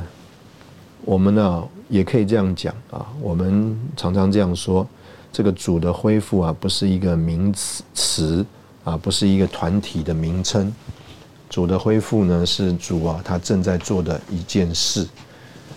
[1.06, 4.86] 我们呢也可以这样讲啊，我们常常这样说，
[5.32, 8.46] 这个主的恢复啊，不是一个名词词
[8.84, 10.72] 啊，不是一个团体的名称。
[11.50, 15.08] 主的恢复呢，是主啊他正在做的一件事。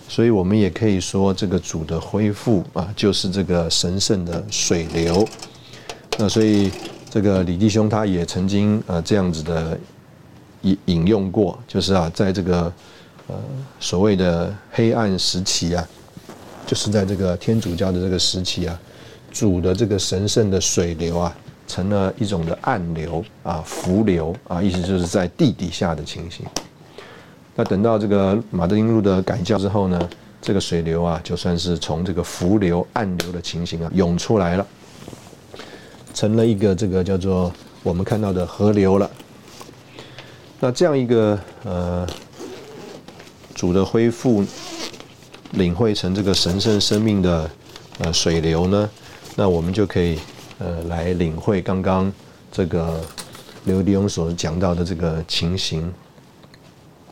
[0.07, 5.27] 所以我们也可以说，这个主的恢复啊，就是这个神圣的水流。
[6.17, 6.69] 那所以
[7.09, 9.79] 这个李弟兄他也曾经呃这样子的。
[10.65, 12.73] 引引用过，就是啊，在这个
[13.27, 13.35] 呃
[13.79, 15.87] 所谓的黑暗时期啊，
[16.65, 18.77] 就是在这个天主教的这个时期啊，
[19.31, 21.35] 主的这个神圣的水流啊，
[21.67, 26.45] 成了一种的暗流啊、浮流啊，意思就是在地底下的情形。
[27.55, 30.09] 那等到这个马德林路的改教之后呢，
[30.41, 34.67] 这个水流啊，就算是从这个浮流、暗流的情形啊涌出来了，
[36.13, 39.09] 成了一个这个叫做我们看到的河流了。
[40.59, 42.07] 那这样一个呃
[43.53, 44.43] 主的恢复，
[45.51, 47.49] 领会成这个神圣生命的
[47.99, 48.89] 呃水流呢，
[49.35, 50.17] 那我们就可以
[50.59, 52.11] 呃来领会刚刚
[52.51, 53.01] 这个
[53.65, 55.93] 刘弟兄所讲到的这个情形。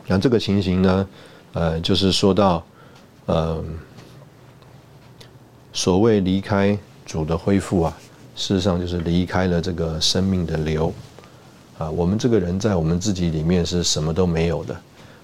[0.06, 1.08] 那这个情形呢，
[1.52, 2.64] 呃，就是说到
[3.26, 3.62] 呃
[5.72, 6.76] 所谓离开
[7.06, 7.96] 主的恢复啊，
[8.34, 10.92] 事实上就是离开了这个生命的流。
[11.78, 14.74] 啊，我们这个人在我们自己里面是什么都没有的，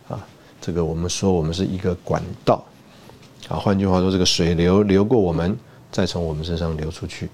[0.09, 0.27] 啊，
[0.61, 2.65] 这个我们说我们是一个管道，
[3.49, 5.57] 啊，换句话说，这个水流流过我们，
[5.93, 7.29] 再从我们身上流出去。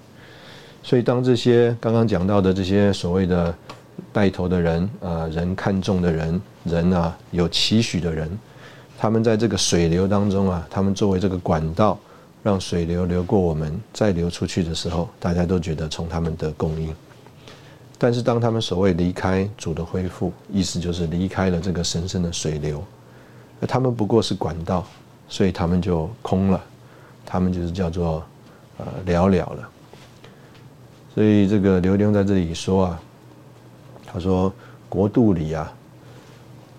[0.83, 3.53] 所以，当这些刚刚讲到的这些所谓的
[4.13, 8.29] 带头的人，啊，人看重的人，人啊有期许的人，
[8.97, 11.99] 他们在这个水流当中啊，他们作为这个管道，
[12.43, 16.95] 让水流流过我们，再流出去的时候，大家都觉得从他们得供应。
[17.97, 22.83] 但是当他们所谓离开主的恢复，意思就是离开了这个神圣的水流，
[23.59, 24.85] 那他们不过是管道，
[25.27, 26.63] 所以他们就空了，
[27.25, 28.23] 他们就是叫做
[28.77, 29.69] 呃寥寥了。
[31.15, 33.01] 所以这个刘丁在这里说啊，
[34.05, 34.53] 他说
[34.87, 35.73] 国度里啊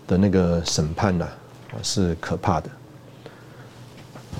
[0.07, 1.27] 的那个审判呐
[1.83, 2.71] 是可怕的，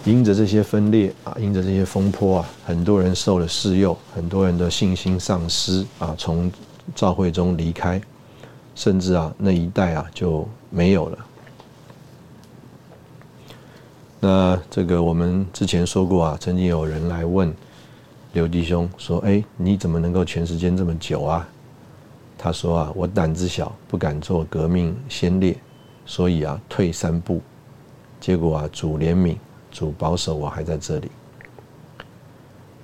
[0.05, 6.51] 因着这些分裂啊，因着这些风波啊，很多人受了试诱，很多人的信心丧失啊，从
[6.95, 8.01] 召会中离开，
[8.75, 11.19] 甚至啊那一代啊就没有了。
[14.21, 17.55] 那这个我们之前说过啊，曾经有人来问
[18.33, 21.49] 刘弟兄说：“哎，你怎么能够全时间这么久啊？”
[22.37, 25.57] 他说：“啊，我胆子小，不敢做革命先烈，
[26.05, 27.41] 所以啊退三步。
[28.21, 29.37] 结果啊主怜悯，
[29.79, 31.09] 主保守我还在这里。”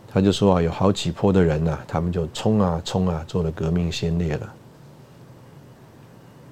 [0.06, 4.54] 他就说啊，有好几波的人呐，他们就冲啊冲啊，做了革命先烈了。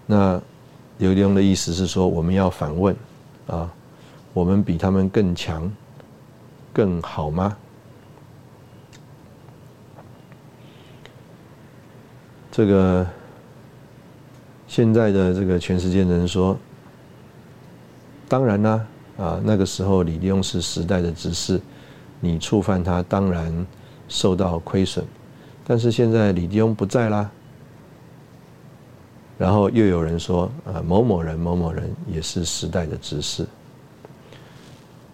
[0.05, 0.43] 那
[0.99, 2.97] 刘墉的意思是说，我们要反问
[3.47, 3.73] 啊，
[4.33, 5.73] 我们比他们更强，
[6.73, 7.57] 更好吗？
[12.51, 13.07] 这个
[14.67, 16.59] 现在的这个全世界的人说，
[18.29, 18.85] 当然啦，
[19.23, 21.61] 啊那个时候李利用是时代的执事，
[22.19, 23.67] 你触犯他，当然
[24.09, 25.05] 受到亏损。
[25.65, 27.31] 但是现在李利用不在啦，
[29.39, 33.47] 然后又有人说，啊，某某人某某人也是时代的执事。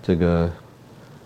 [0.03, 0.51] 这个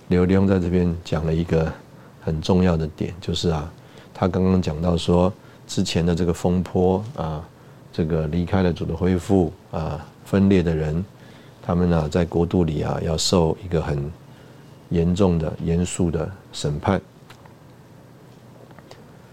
[0.08, 1.72] 刘利用在这边讲了一个
[2.20, 3.72] 很重要的点，就是啊，
[4.12, 5.32] 他刚刚讲到说。
[5.64, 7.48] 之前的这个风波啊，
[7.92, 11.02] 这个离开了主的恢复啊，分裂的人，
[11.62, 14.10] 他们呢在国度里啊要受一个很
[14.90, 17.00] 严重的、严肃的审判。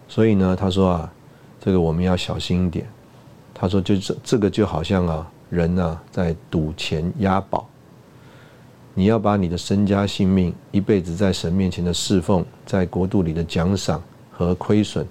[0.07, 1.13] 所以呢，他说啊，
[1.59, 2.87] 这个我们要小心一点。
[3.53, 7.67] 他说，就这这个就好像啊，人呢在赌钱押宝，
[8.93, 14.01] 你要把你的身家性命、一辈子在神面前的侍奉、在国度里的奖赏
[14.31, 15.05] 和亏损。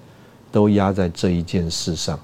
[0.51, 2.19] 都压在这一件事上，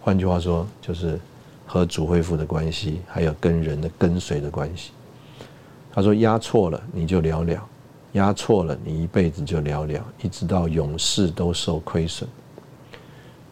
[0.00, 1.20] 换句话说，就是
[1.66, 4.90] 和主恢复的关系，还有跟人的跟随的关系。
[5.92, 7.68] 他说压错了你就了了，
[8.12, 12.28] 压错了你一辈子就了了，一直到永世都受亏损。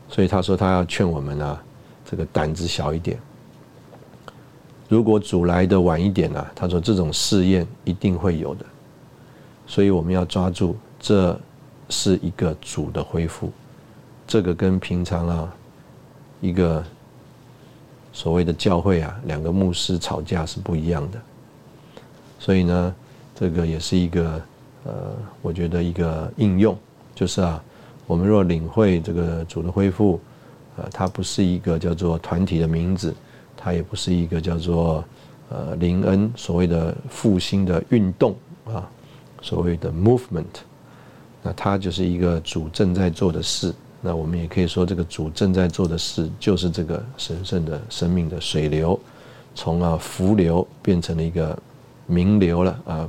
[0.09, 1.63] 所以他说他要劝我们啊，
[2.05, 3.19] 这个胆子小一点。
[4.89, 8.67] 如果主来的晚一点呢，他说这种试验一定会有的，
[9.67, 11.39] 所以我们要抓住，这
[11.89, 13.51] 是一个主的恢复。
[14.27, 15.55] 这个跟平常啊，
[16.41, 16.85] 一个
[18.13, 21.21] 所谓的教会啊，两个牧师吵架是不一样的。
[22.39, 22.95] 所以呢，
[23.35, 24.43] 这个也是一个
[24.85, 26.77] 呃，我觉得一个应用，
[27.15, 27.63] 就是啊，
[28.07, 30.21] 我们若领会这个主的恢复，
[30.77, 33.15] 呃，它不是一个叫做团体的名字，
[33.57, 35.05] 它也不是一个叫做
[35.49, 38.35] 呃灵恩所谓的复兴的运动
[38.67, 38.91] 啊，
[39.41, 40.45] 所谓的 movement，
[41.43, 43.73] 那它就是一个主正在做的事。
[44.05, 48.99] 那我们也可以说，这个主正在做的事，就是这个神圣的生命的水流，
[49.55, 51.57] 从啊浮流变成了一个
[52.07, 53.09] 明流了啊，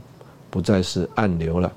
[0.52, 1.74] 不再是暗流了。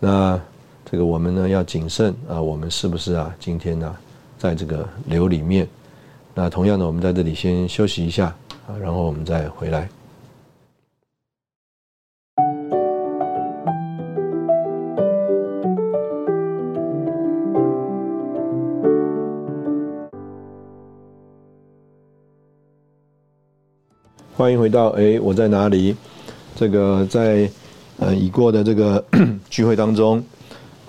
[0.00, 0.40] 那
[0.84, 3.96] 这个我们呢要谨慎啊，我们是不是啊今天呢
[4.36, 5.68] 在这个流里面？
[6.34, 8.26] 那同样的，我们在这里先休息一下
[8.66, 9.88] 啊，然后我们再回来。
[24.44, 25.96] 欢迎回到哎，我在哪里？
[26.54, 27.50] 这个在
[27.98, 29.02] 呃已过的这个
[29.48, 30.22] 聚会当中，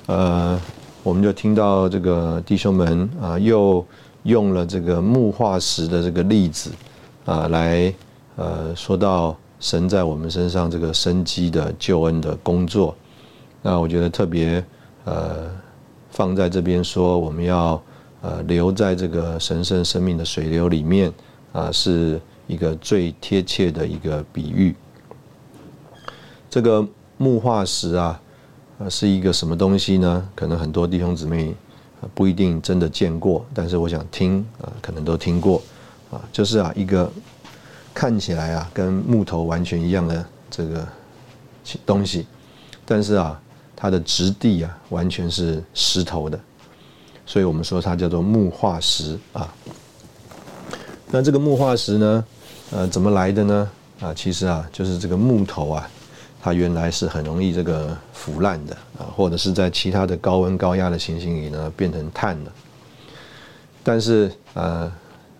[0.07, 0.59] 呃，
[1.03, 3.85] 我们就听到这个弟兄们啊，又
[4.23, 6.69] 用了这个木化石的这个例子
[7.23, 7.93] 啊，来
[8.35, 12.93] 呃说到神在我们身上这个生机的救恩的工作。
[13.61, 14.61] 那我觉得特别
[15.05, 15.49] 呃
[16.11, 17.81] 放在这边说，我们要
[18.21, 21.09] 呃留在这个神圣生命的水流里面
[21.53, 22.19] 啊是。
[22.47, 24.75] 一个最贴切的一个比喻，
[26.49, 26.87] 这个
[27.17, 28.21] 木化石啊，
[28.89, 30.29] 是一个什么东西呢？
[30.35, 31.55] 可能很多弟兄姊妹
[32.13, 35.61] 不一定真的见过，但是我想听啊，可能都听过
[36.11, 37.11] 啊，就是啊，一个
[37.93, 40.87] 看起来啊跟木头完全一样的这个
[41.85, 42.27] 东西，
[42.85, 43.41] 但是啊，
[43.75, 46.39] 它的质地啊完全是石头的，
[47.25, 49.51] 所以我们说它叫做木化石啊。
[51.15, 52.25] 那这个木化石呢？
[52.71, 53.69] 呃，怎么来的呢？
[54.01, 55.89] 啊，其实啊，就是这个木头啊，
[56.41, 62.51] 它原来是很容易这个腐烂的啊，或者是在其他的高温高压的情形里呢，变成碳了。
[63.81, 64.91] 但是呃，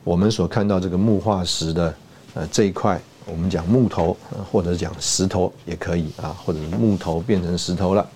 [0.05, 1.93] 我们所看到这个木化石的
[2.36, 4.15] 呃这一块，我们讲木头
[4.49, 8.07] 或者讲石头也可以啊，或者木头变成石头了。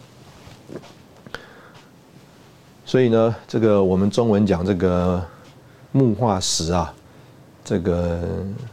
[2.86, 5.22] 所以呢，这个我们中文讲这个
[5.91, 6.93] 木化石啊。
[7.64, 8.22] 这个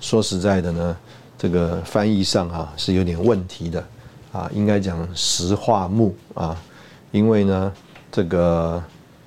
[0.00, 0.96] 说实在的呢，
[1.36, 3.84] 这个翻译上啊是有点问题的，
[4.32, 6.56] 啊，应该讲石化木啊，
[7.10, 7.72] 因为呢，
[8.10, 8.82] 这个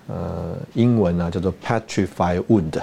[0.08, 2.82] 呃英文呢叫做 petrified wood，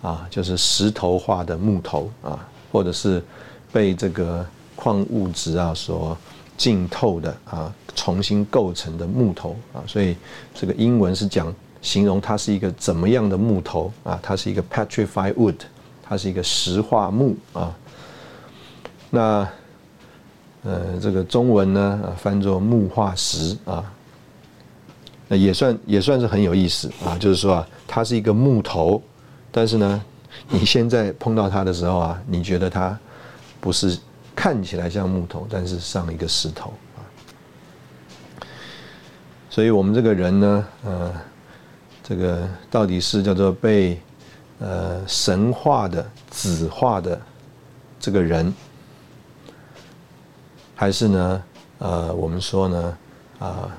[0.00, 2.38] 啊，就是石头化的木头啊，
[2.72, 3.22] 或者是
[3.70, 6.16] 被这个矿物质啊所
[6.56, 10.16] 浸透的啊，重新构成的木头啊，所以
[10.54, 15.56] 这个英文是讲形容它是一个怎么样的木头啊，它是一个 petrified wood。
[16.06, 17.74] 它是一个石化木啊，
[19.08, 19.48] 那
[20.62, 23.90] 呃，这个中文呢翻作木化石啊，
[25.28, 27.16] 那也算也算是很有意思啊。
[27.18, 29.02] 就是说啊，它是一个木头，
[29.50, 30.04] 但是呢，
[30.48, 32.98] 你现在碰到它的时候啊，你觉得它
[33.60, 33.98] 不是
[34.36, 37.00] 看起来像木头，但是上一个石头啊。
[39.48, 41.12] 所以我们这个人呢，呃，
[42.02, 43.98] 这个到底是叫做被
[44.58, 47.20] 呃神化的、子化的
[48.00, 48.52] 这个人，
[50.74, 51.42] 还是呢，
[51.78, 52.98] 呃，我们说呢，
[53.38, 53.76] 啊，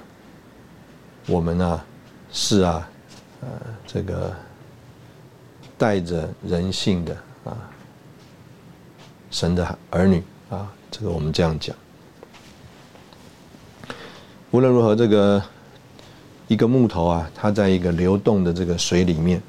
[1.27, 1.81] 我们呢
[2.31, 2.89] 是啊，
[3.41, 3.47] 呃，
[3.85, 4.33] 这个
[5.77, 7.57] 带着人性的啊，
[9.31, 10.23] 神的儿女。
[10.47, 11.75] 啊，这个我们这样讲。
[14.51, 15.41] 无论如何，这个
[16.47, 19.41] 一个木头啊，它在一个流动的这个水里面。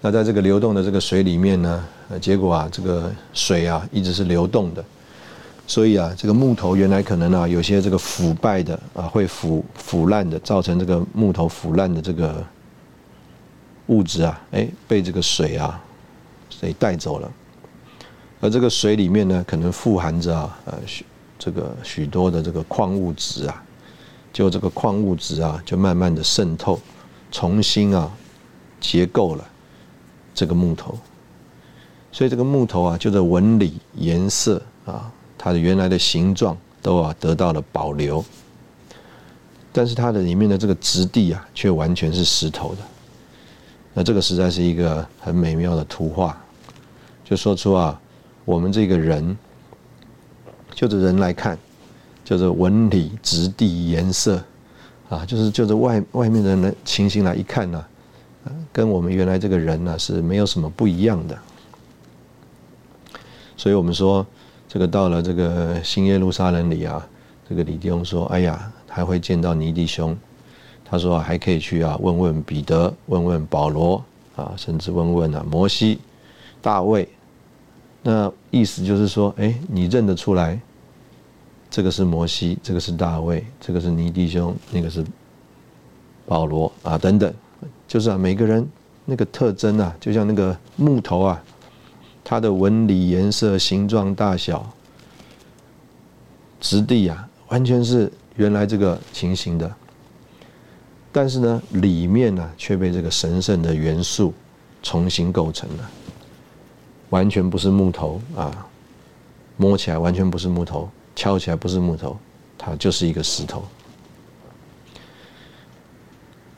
[0.00, 4.84] 那在这个流动的这个水里面呢，呃，结果啊，这个水啊一直是流动的，
[5.66, 12.44] 所以啊，这个木头原来可能啊有些这个腐败的啊，会腐腐烂的，造成这个木头腐烂的这个
[13.86, 15.82] 物质啊，哎，被这个水啊
[16.60, 17.28] 给带走了。
[18.40, 21.04] 而这个水里面呢，可能富含着啊，呃，许
[21.40, 23.64] 这个许多的这个矿物质啊，
[24.32, 26.78] 就这个矿物质啊，就慢慢的渗透，
[27.32, 28.08] 重新啊
[28.80, 29.44] 结构了
[30.38, 30.96] 这个木头。
[32.12, 38.24] 所以这个木头啊，就是纹理、颜色啊，它的原来的形状都啊得到了保留，
[39.72, 42.78] 但是它的里面的这个质地啊，却完全是石头的。
[43.94, 46.40] 那这个实在是一个很美妙的图画，
[47.24, 48.00] 就说出啊。
[48.44, 49.36] 我们这个人，
[50.72, 51.58] 就着人来看，
[52.24, 54.42] 就是纹理、质地、颜色，
[55.10, 57.84] 啊，就是就着外外面的人情形来一看呢，
[58.72, 61.38] 跟我们原来这个人呢是没有什么不一样的。
[63.56, 64.24] 所以我们说，
[64.68, 67.04] 这个到了这个新耶路撒冷里啊，
[67.48, 70.16] 这个李弟兄说：“哎呀，还会见到尼弟兄。”
[70.84, 74.02] 他说：“还可以去啊，问问彼得，问问保罗，
[74.36, 75.98] 啊，甚至问问啊摩西、
[76.62, 77.08] 大卫。”
[78.00, 80.58] 那意思就是说，哎，你认得出来，
[81.68, 85.04] 这个是摩西，这个是大卫，这个是尼弟兄，那个是
[86.24, 87.34] 保罗啊，等等，
[87.88, 88.64] 就是啊，每个人
[89.06, 91.42] 那个特征啊，就像那个木头啊，
[92.22, 94.70] 它的纹理、颜色、形状、大小、
[96.60, 99.74] 质地啊，完全是原来这个情形的，
[101.10, 104.34] 但是呢，里面呢却被这个神圣的元素
[104.82, 105.90] 重新构成了。
[107.08, 108.66] 完全不是木头啊，
[109.56, 112.14] 摸起来完全不是木头，敲起来不是木头，
[112.58, 113.64] 它就是一个石头。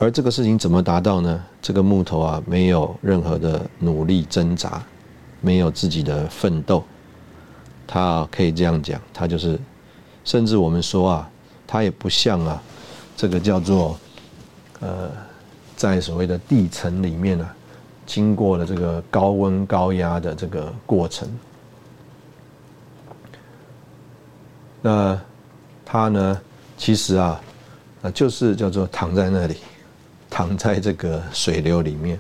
[0.01, 1.45] 而这个事情怎么达到呢？
[1.61, 4.83] 这个木头啊，没有任何的努力挣扎，
[5.43, 6.83] 没有自己的奋斗，
[7.87, 9.61] 它可以这样讲，它就是，
[10.25, 11.31] 甚至我们说啊，
[11.67, 12.63] 它也不像啊，
[13.15, 13.99] 这个叫做，
[14.81, 15.11] 呃，
[15.77, 17.47] 在所谓的地层里面呢。
[18.07, 21.29] 经过了这个高温高压的这个过程，
[24.83, 25.17] 那
[25.85, 26.41] 它呢，
[26.77, 27.41] 其实啊，
[28.03, 29.59] 啊就是叫做躺在那里，
[30.31, 32.19] 躺在这个水流里面。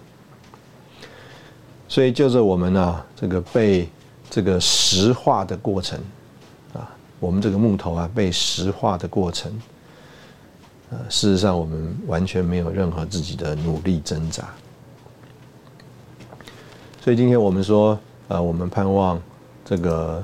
[1.88, 3.88] 所以就是我们呢，这个被
[4.28, 5.98] 这个石化的过程
[6.74, 9.52] 啊，我们这个木头啊被石化的过程，
[10.90, 14.48] 呃，事实上我们完全没有任何自己的努力挣扎。
[17.00, 17.98] 所以今天我们说，
[18.28, 19.20] 呃，我们盼望
[19.64, 20.22] 这个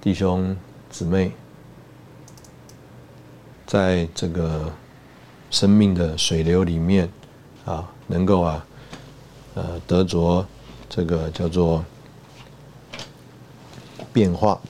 [0.00, 0.56] 弟兄
[0.90, 1.30] 姊妹，
[3.66, 4.72] 在这个
[5.50, 7.08] 生命的水流里面，
[7.64, 8.66] 啊，能够啊，
[9.54, 10.44] 呃，得着
[10.88, 11.84] 这个叫做
[14.12, 14.60] 变化，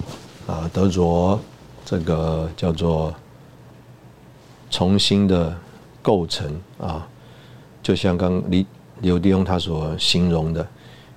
[0.46, 1.38] 啊，得着
[1.84, 3.14] 这个叫做
[4.70, 5.56] 重新的
[6.02, 7.06] 构成啊，
[7.82, 8.66] 就像刚李
[9.00, 10.66] 刘弟兄他所形容的。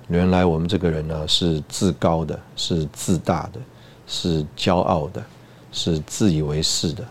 [0.08, 3.60] 原来我们这个人呢是自高的，是自大的，
[4.06, 5.22] 是骄傲的，
[5.70, 7.06] 是自以为是的，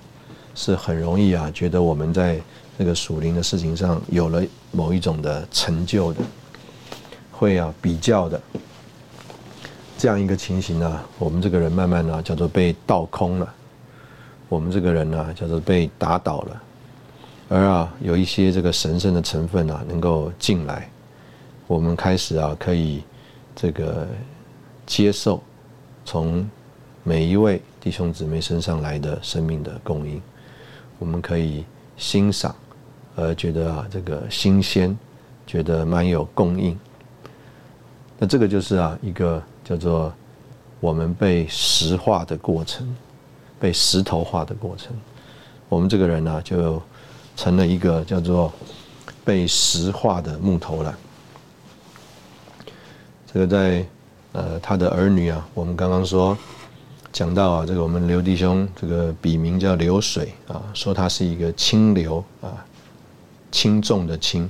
[0.54, 2.40] 是很容易啊觉得我们在
[2.78, 6.22] 那个属灵的事情上有了某一种的成就的，
[7.32, 8.42] 会啊比较的。
[9.98, 13.54] 这样一个情形呢，我们这个人慢慢呢叫做被倒空了，
[14.50, 16.64] 我们这个人呢叫做被打倒了，
[17.50, 20.90] 而啊有一些这个神圣的成分啊能够进来。
[21.68, 23.04] 我们开始啊，可以
[23.56, 24.08] 这个
[24.88, 25.42] 接受
[26.04, 26.50] 从
[27.04, 30.22] 每一位弟兄姊妹身上来的生命的供应，
[31.02, 31.66] 我们可以
[31.98, 32.56] 欣赏，
[33.16, 34.96] 而觉得啊这个新鲜，
[35.48, 36.80] 觉得蛮有供应。
[38.20, 40.14] 那这个就是啊一个叫做
[40.80, 42.96] 我们被石化的过程，
[43.60, 44.96] 被石头化的过程。
[45.70, 46.80] 我们这个人呢，就
[47.36, 48.54] 成了一个叫做
[49.26, 50.96] 被石化的木头了。
[53.34, 53.84] 这个在
[54.34, 56.38] 呃他的儿女啊，我们刚刚说
[57.12, 62.66] 讲到啊，这个我们刘弟兄这个笔名叫流水啊，说他是一个清流啊，
[63.52, 64.50] 轻重的轻，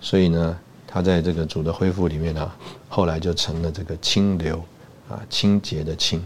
[0.00, 2.52] 所以呢，他在这个主的恢复里面呢，
[2.90, 4.62] 后来就成了这个清流
[5.08, 6.22] 啊，清洁的清。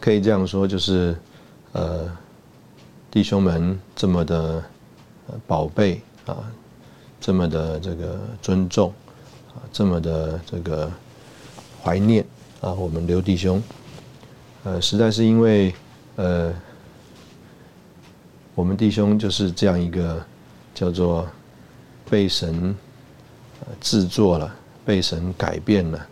[0.00, 1.16] 可以这样说，就是
[1.72, 2.08] 呃，
[3.10, 4.62] 弟兄们这么的
[5.48, 6.36] 宝贝啊，
[7.20, 8.94] 这么的这个尊重
[9.52, 10.88] 啊，这么的这个
[11.82, 12.24] 怀念。
[12.66, 13.62] 啊，我们刘弟兄，
[14.64, 15.72] 呃，实在是因为，
[16.16, 16.52] 呃，
[18.56, 20.20] 我们弟兄就是这样一个
[20.74, 21.24] 叫做
[22.10, 22.74] 被神
[23.80, 24.52] 制作了，
[24.84, 26.06] 被神改变了，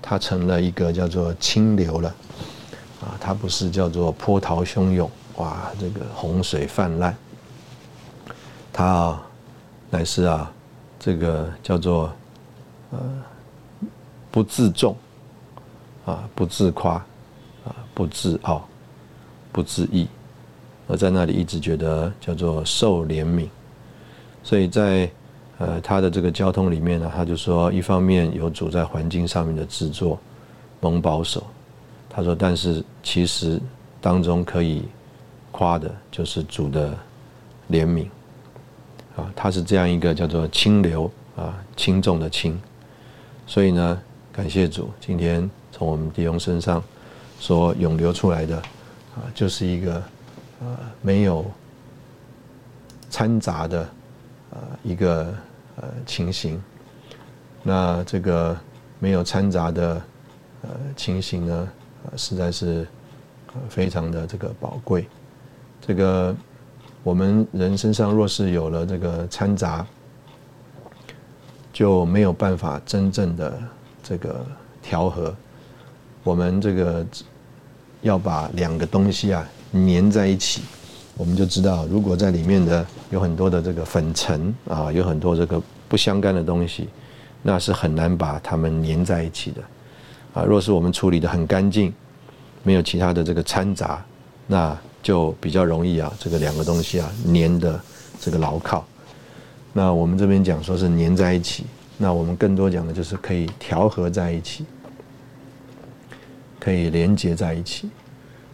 [0.00, 2.14] 他成了一个叫做清流了，
[3.00, 7.16] 啊，他不是叫做波涛汹涌，哇，这个洪水泛滥，
[8.72, 9.26] 他啊，
[9.90, 10.52] 乃是啊，
[11.00, 12.12] 这个叫做
[12.92, 13.00] 呃
[14.30, 14.96] 不自重。
[16.06, 16.92] 啊，不自夸，
[17.64, 18.64] 啊，不自傲，
[19.50, 20.06] 不自义，
[20.86, 23.48] 而在那里一直觉得叫做受怜悯，
[24.44, 25.10] 所以在
[25.58, 30.16] 呃他的这个交通里面呢，他就说，一方面有主在环境上面的制作
[30.78, 31.42] 蒙保守，
[32.08, 33.60] 他说，但是其实
[34.00, 34.84] 当中可以
[35.50, 36.96] 夸的就是主的
[37.68, 38.06] 怜悯，
[39.16, 42.56] 啊，他是这样一个叫做清流啊，轻重的轻，
[43.44, 44.00] 所以呢，
[44.30, 45.50] 感谢主，今天。
[45.76, 46.82] 从我们弟兄身上
[47.38, 48.56] 所涌流出来的
[49.14, 50.02] 啊，就是一个
[50.60, 51.44] 呃没有
[53.10, 53.82] 掺杂的
[54.50, 55.34] 啊一个
[55.76, 56.58] 呃情形。
[57.62, 58.56] 那这个
[58.98, 60.02] 没有掺杂的
[60.62, 61.68] 呃情形呢，
[62.16, 62.88] 实在是
[63.68, 65.06] 非常的这个宝贵。
[65.86, 66.34] 这个
[67.02, 69.86] 我们人身上若是有了这个掺杂，
[71.70, 73.62] 就没有办法真正的
[74.02, 74.42] 这个
[74.80, 75.36] 调和。
[76.26, 77.06] 我们这个
[78.02, 80.60] 要把两个东西啊粘在一起，
[81.16, 86.88] 我们就知道，如果在里面的有很多的这个粉尘啊，有很多这个不相干的东西，
[87.44, 89.62] 那是很难把它们粘在一起的。
[90.34, 91.94] 啊，若是我们处理的很干净，
[92.64, 94.04] 没有其他的这个掺杂，
[94.48, 97.80] 那就比较容易啊，这个两个东西啊粘的
[98.18, 98.84] 这个牢靠。
[99.72, 101.66] 那我们这边讲说是粘在一起，
[101.96, 104.66] 那我们更多讲的就是可以调和在一起。
[106.66, 107.88] 可以连接在一起，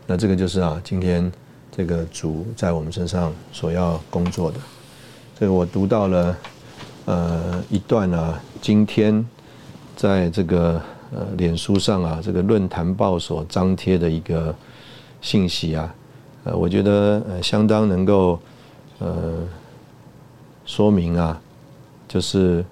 [0.06, 1.32] 那这个就是啊，今天
[1.74, 4.58] 这个主在我们身上所要工作的。
[5.40, 6.36] 这个我读到了
[7.06, 9.26] 呃一段啊，今天
[9.96, 10.78] 在这个
[11.10, 14.54] 呃脸书上啊，这个论坛报所张贴的一个
[15.22, 15.94] 信息啊，
[16.44, 18.38] 呃，我觉得呃相当能够
[18.98, 19.38] 呃
[20.66, 21.40] 说明啊，
[22.06, 22.62] 就是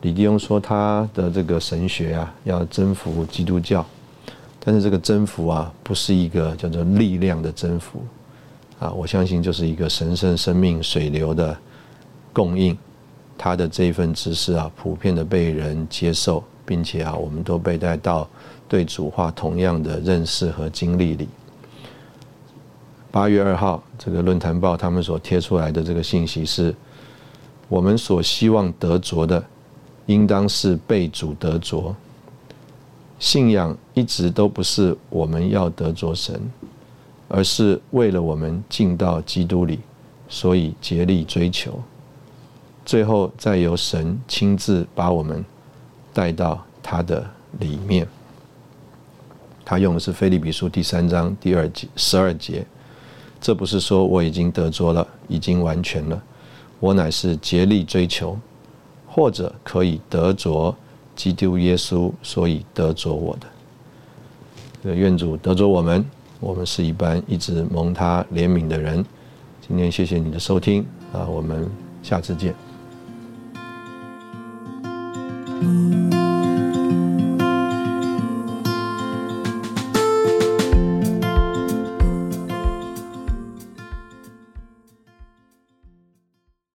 [0.00, 3.84] 李弟兄说他的这个神学啊，要征服基督教。
[4.62, 8.04] 但是这个征服啊，不是一个叫做力量的征服，
[8.78, 11.56] 啊，我相信就是一个神圣生命水流的
[12.30, 12.76] 供应，
[13.38, 18.28] 他的这一份知识啊，普遍的被人接受，并且啊，我们都被带到
[18.68, 21.26] 对主化同样的认识和经历里。
[23.10, 26.74] 八月二号，这个论坛报他们所贴出来的这个信息是，
[27.68, 29.42] 我们所希望得着的，
[30.04, 31.94] 应当是被主得着。
[33.20, 36.40] 信仰一直都不是我们要得着神，
[37.28, 39.78] 而是为了我们进到基督里，
[40.26, 41.78] 所以竭力追求，
[42.82, 45.44] 最后再由神亲自把我们
[46.14, 48.08] 带到他的里面。
[49.66, 52.64] 他用的是菲利比书第三章第二节十二节，
[53.38, 56.20] 这不是说我已经得着了，已经完全了，
[56.78, 58.38] 我乃是竭力追求，
[59.06, 60.74] 或者可以得着。
[61.20, 64.94] 基督耶稣，所以得着我的。
[64.94, 66.02] 愿主得着我们，
[66.40, 69.04] 我们是一般一直蒙他怜悯的人。
[69.60, 71.70] 今天谢谢你的收听啊，我们
[72.02, 72.54] 下次见。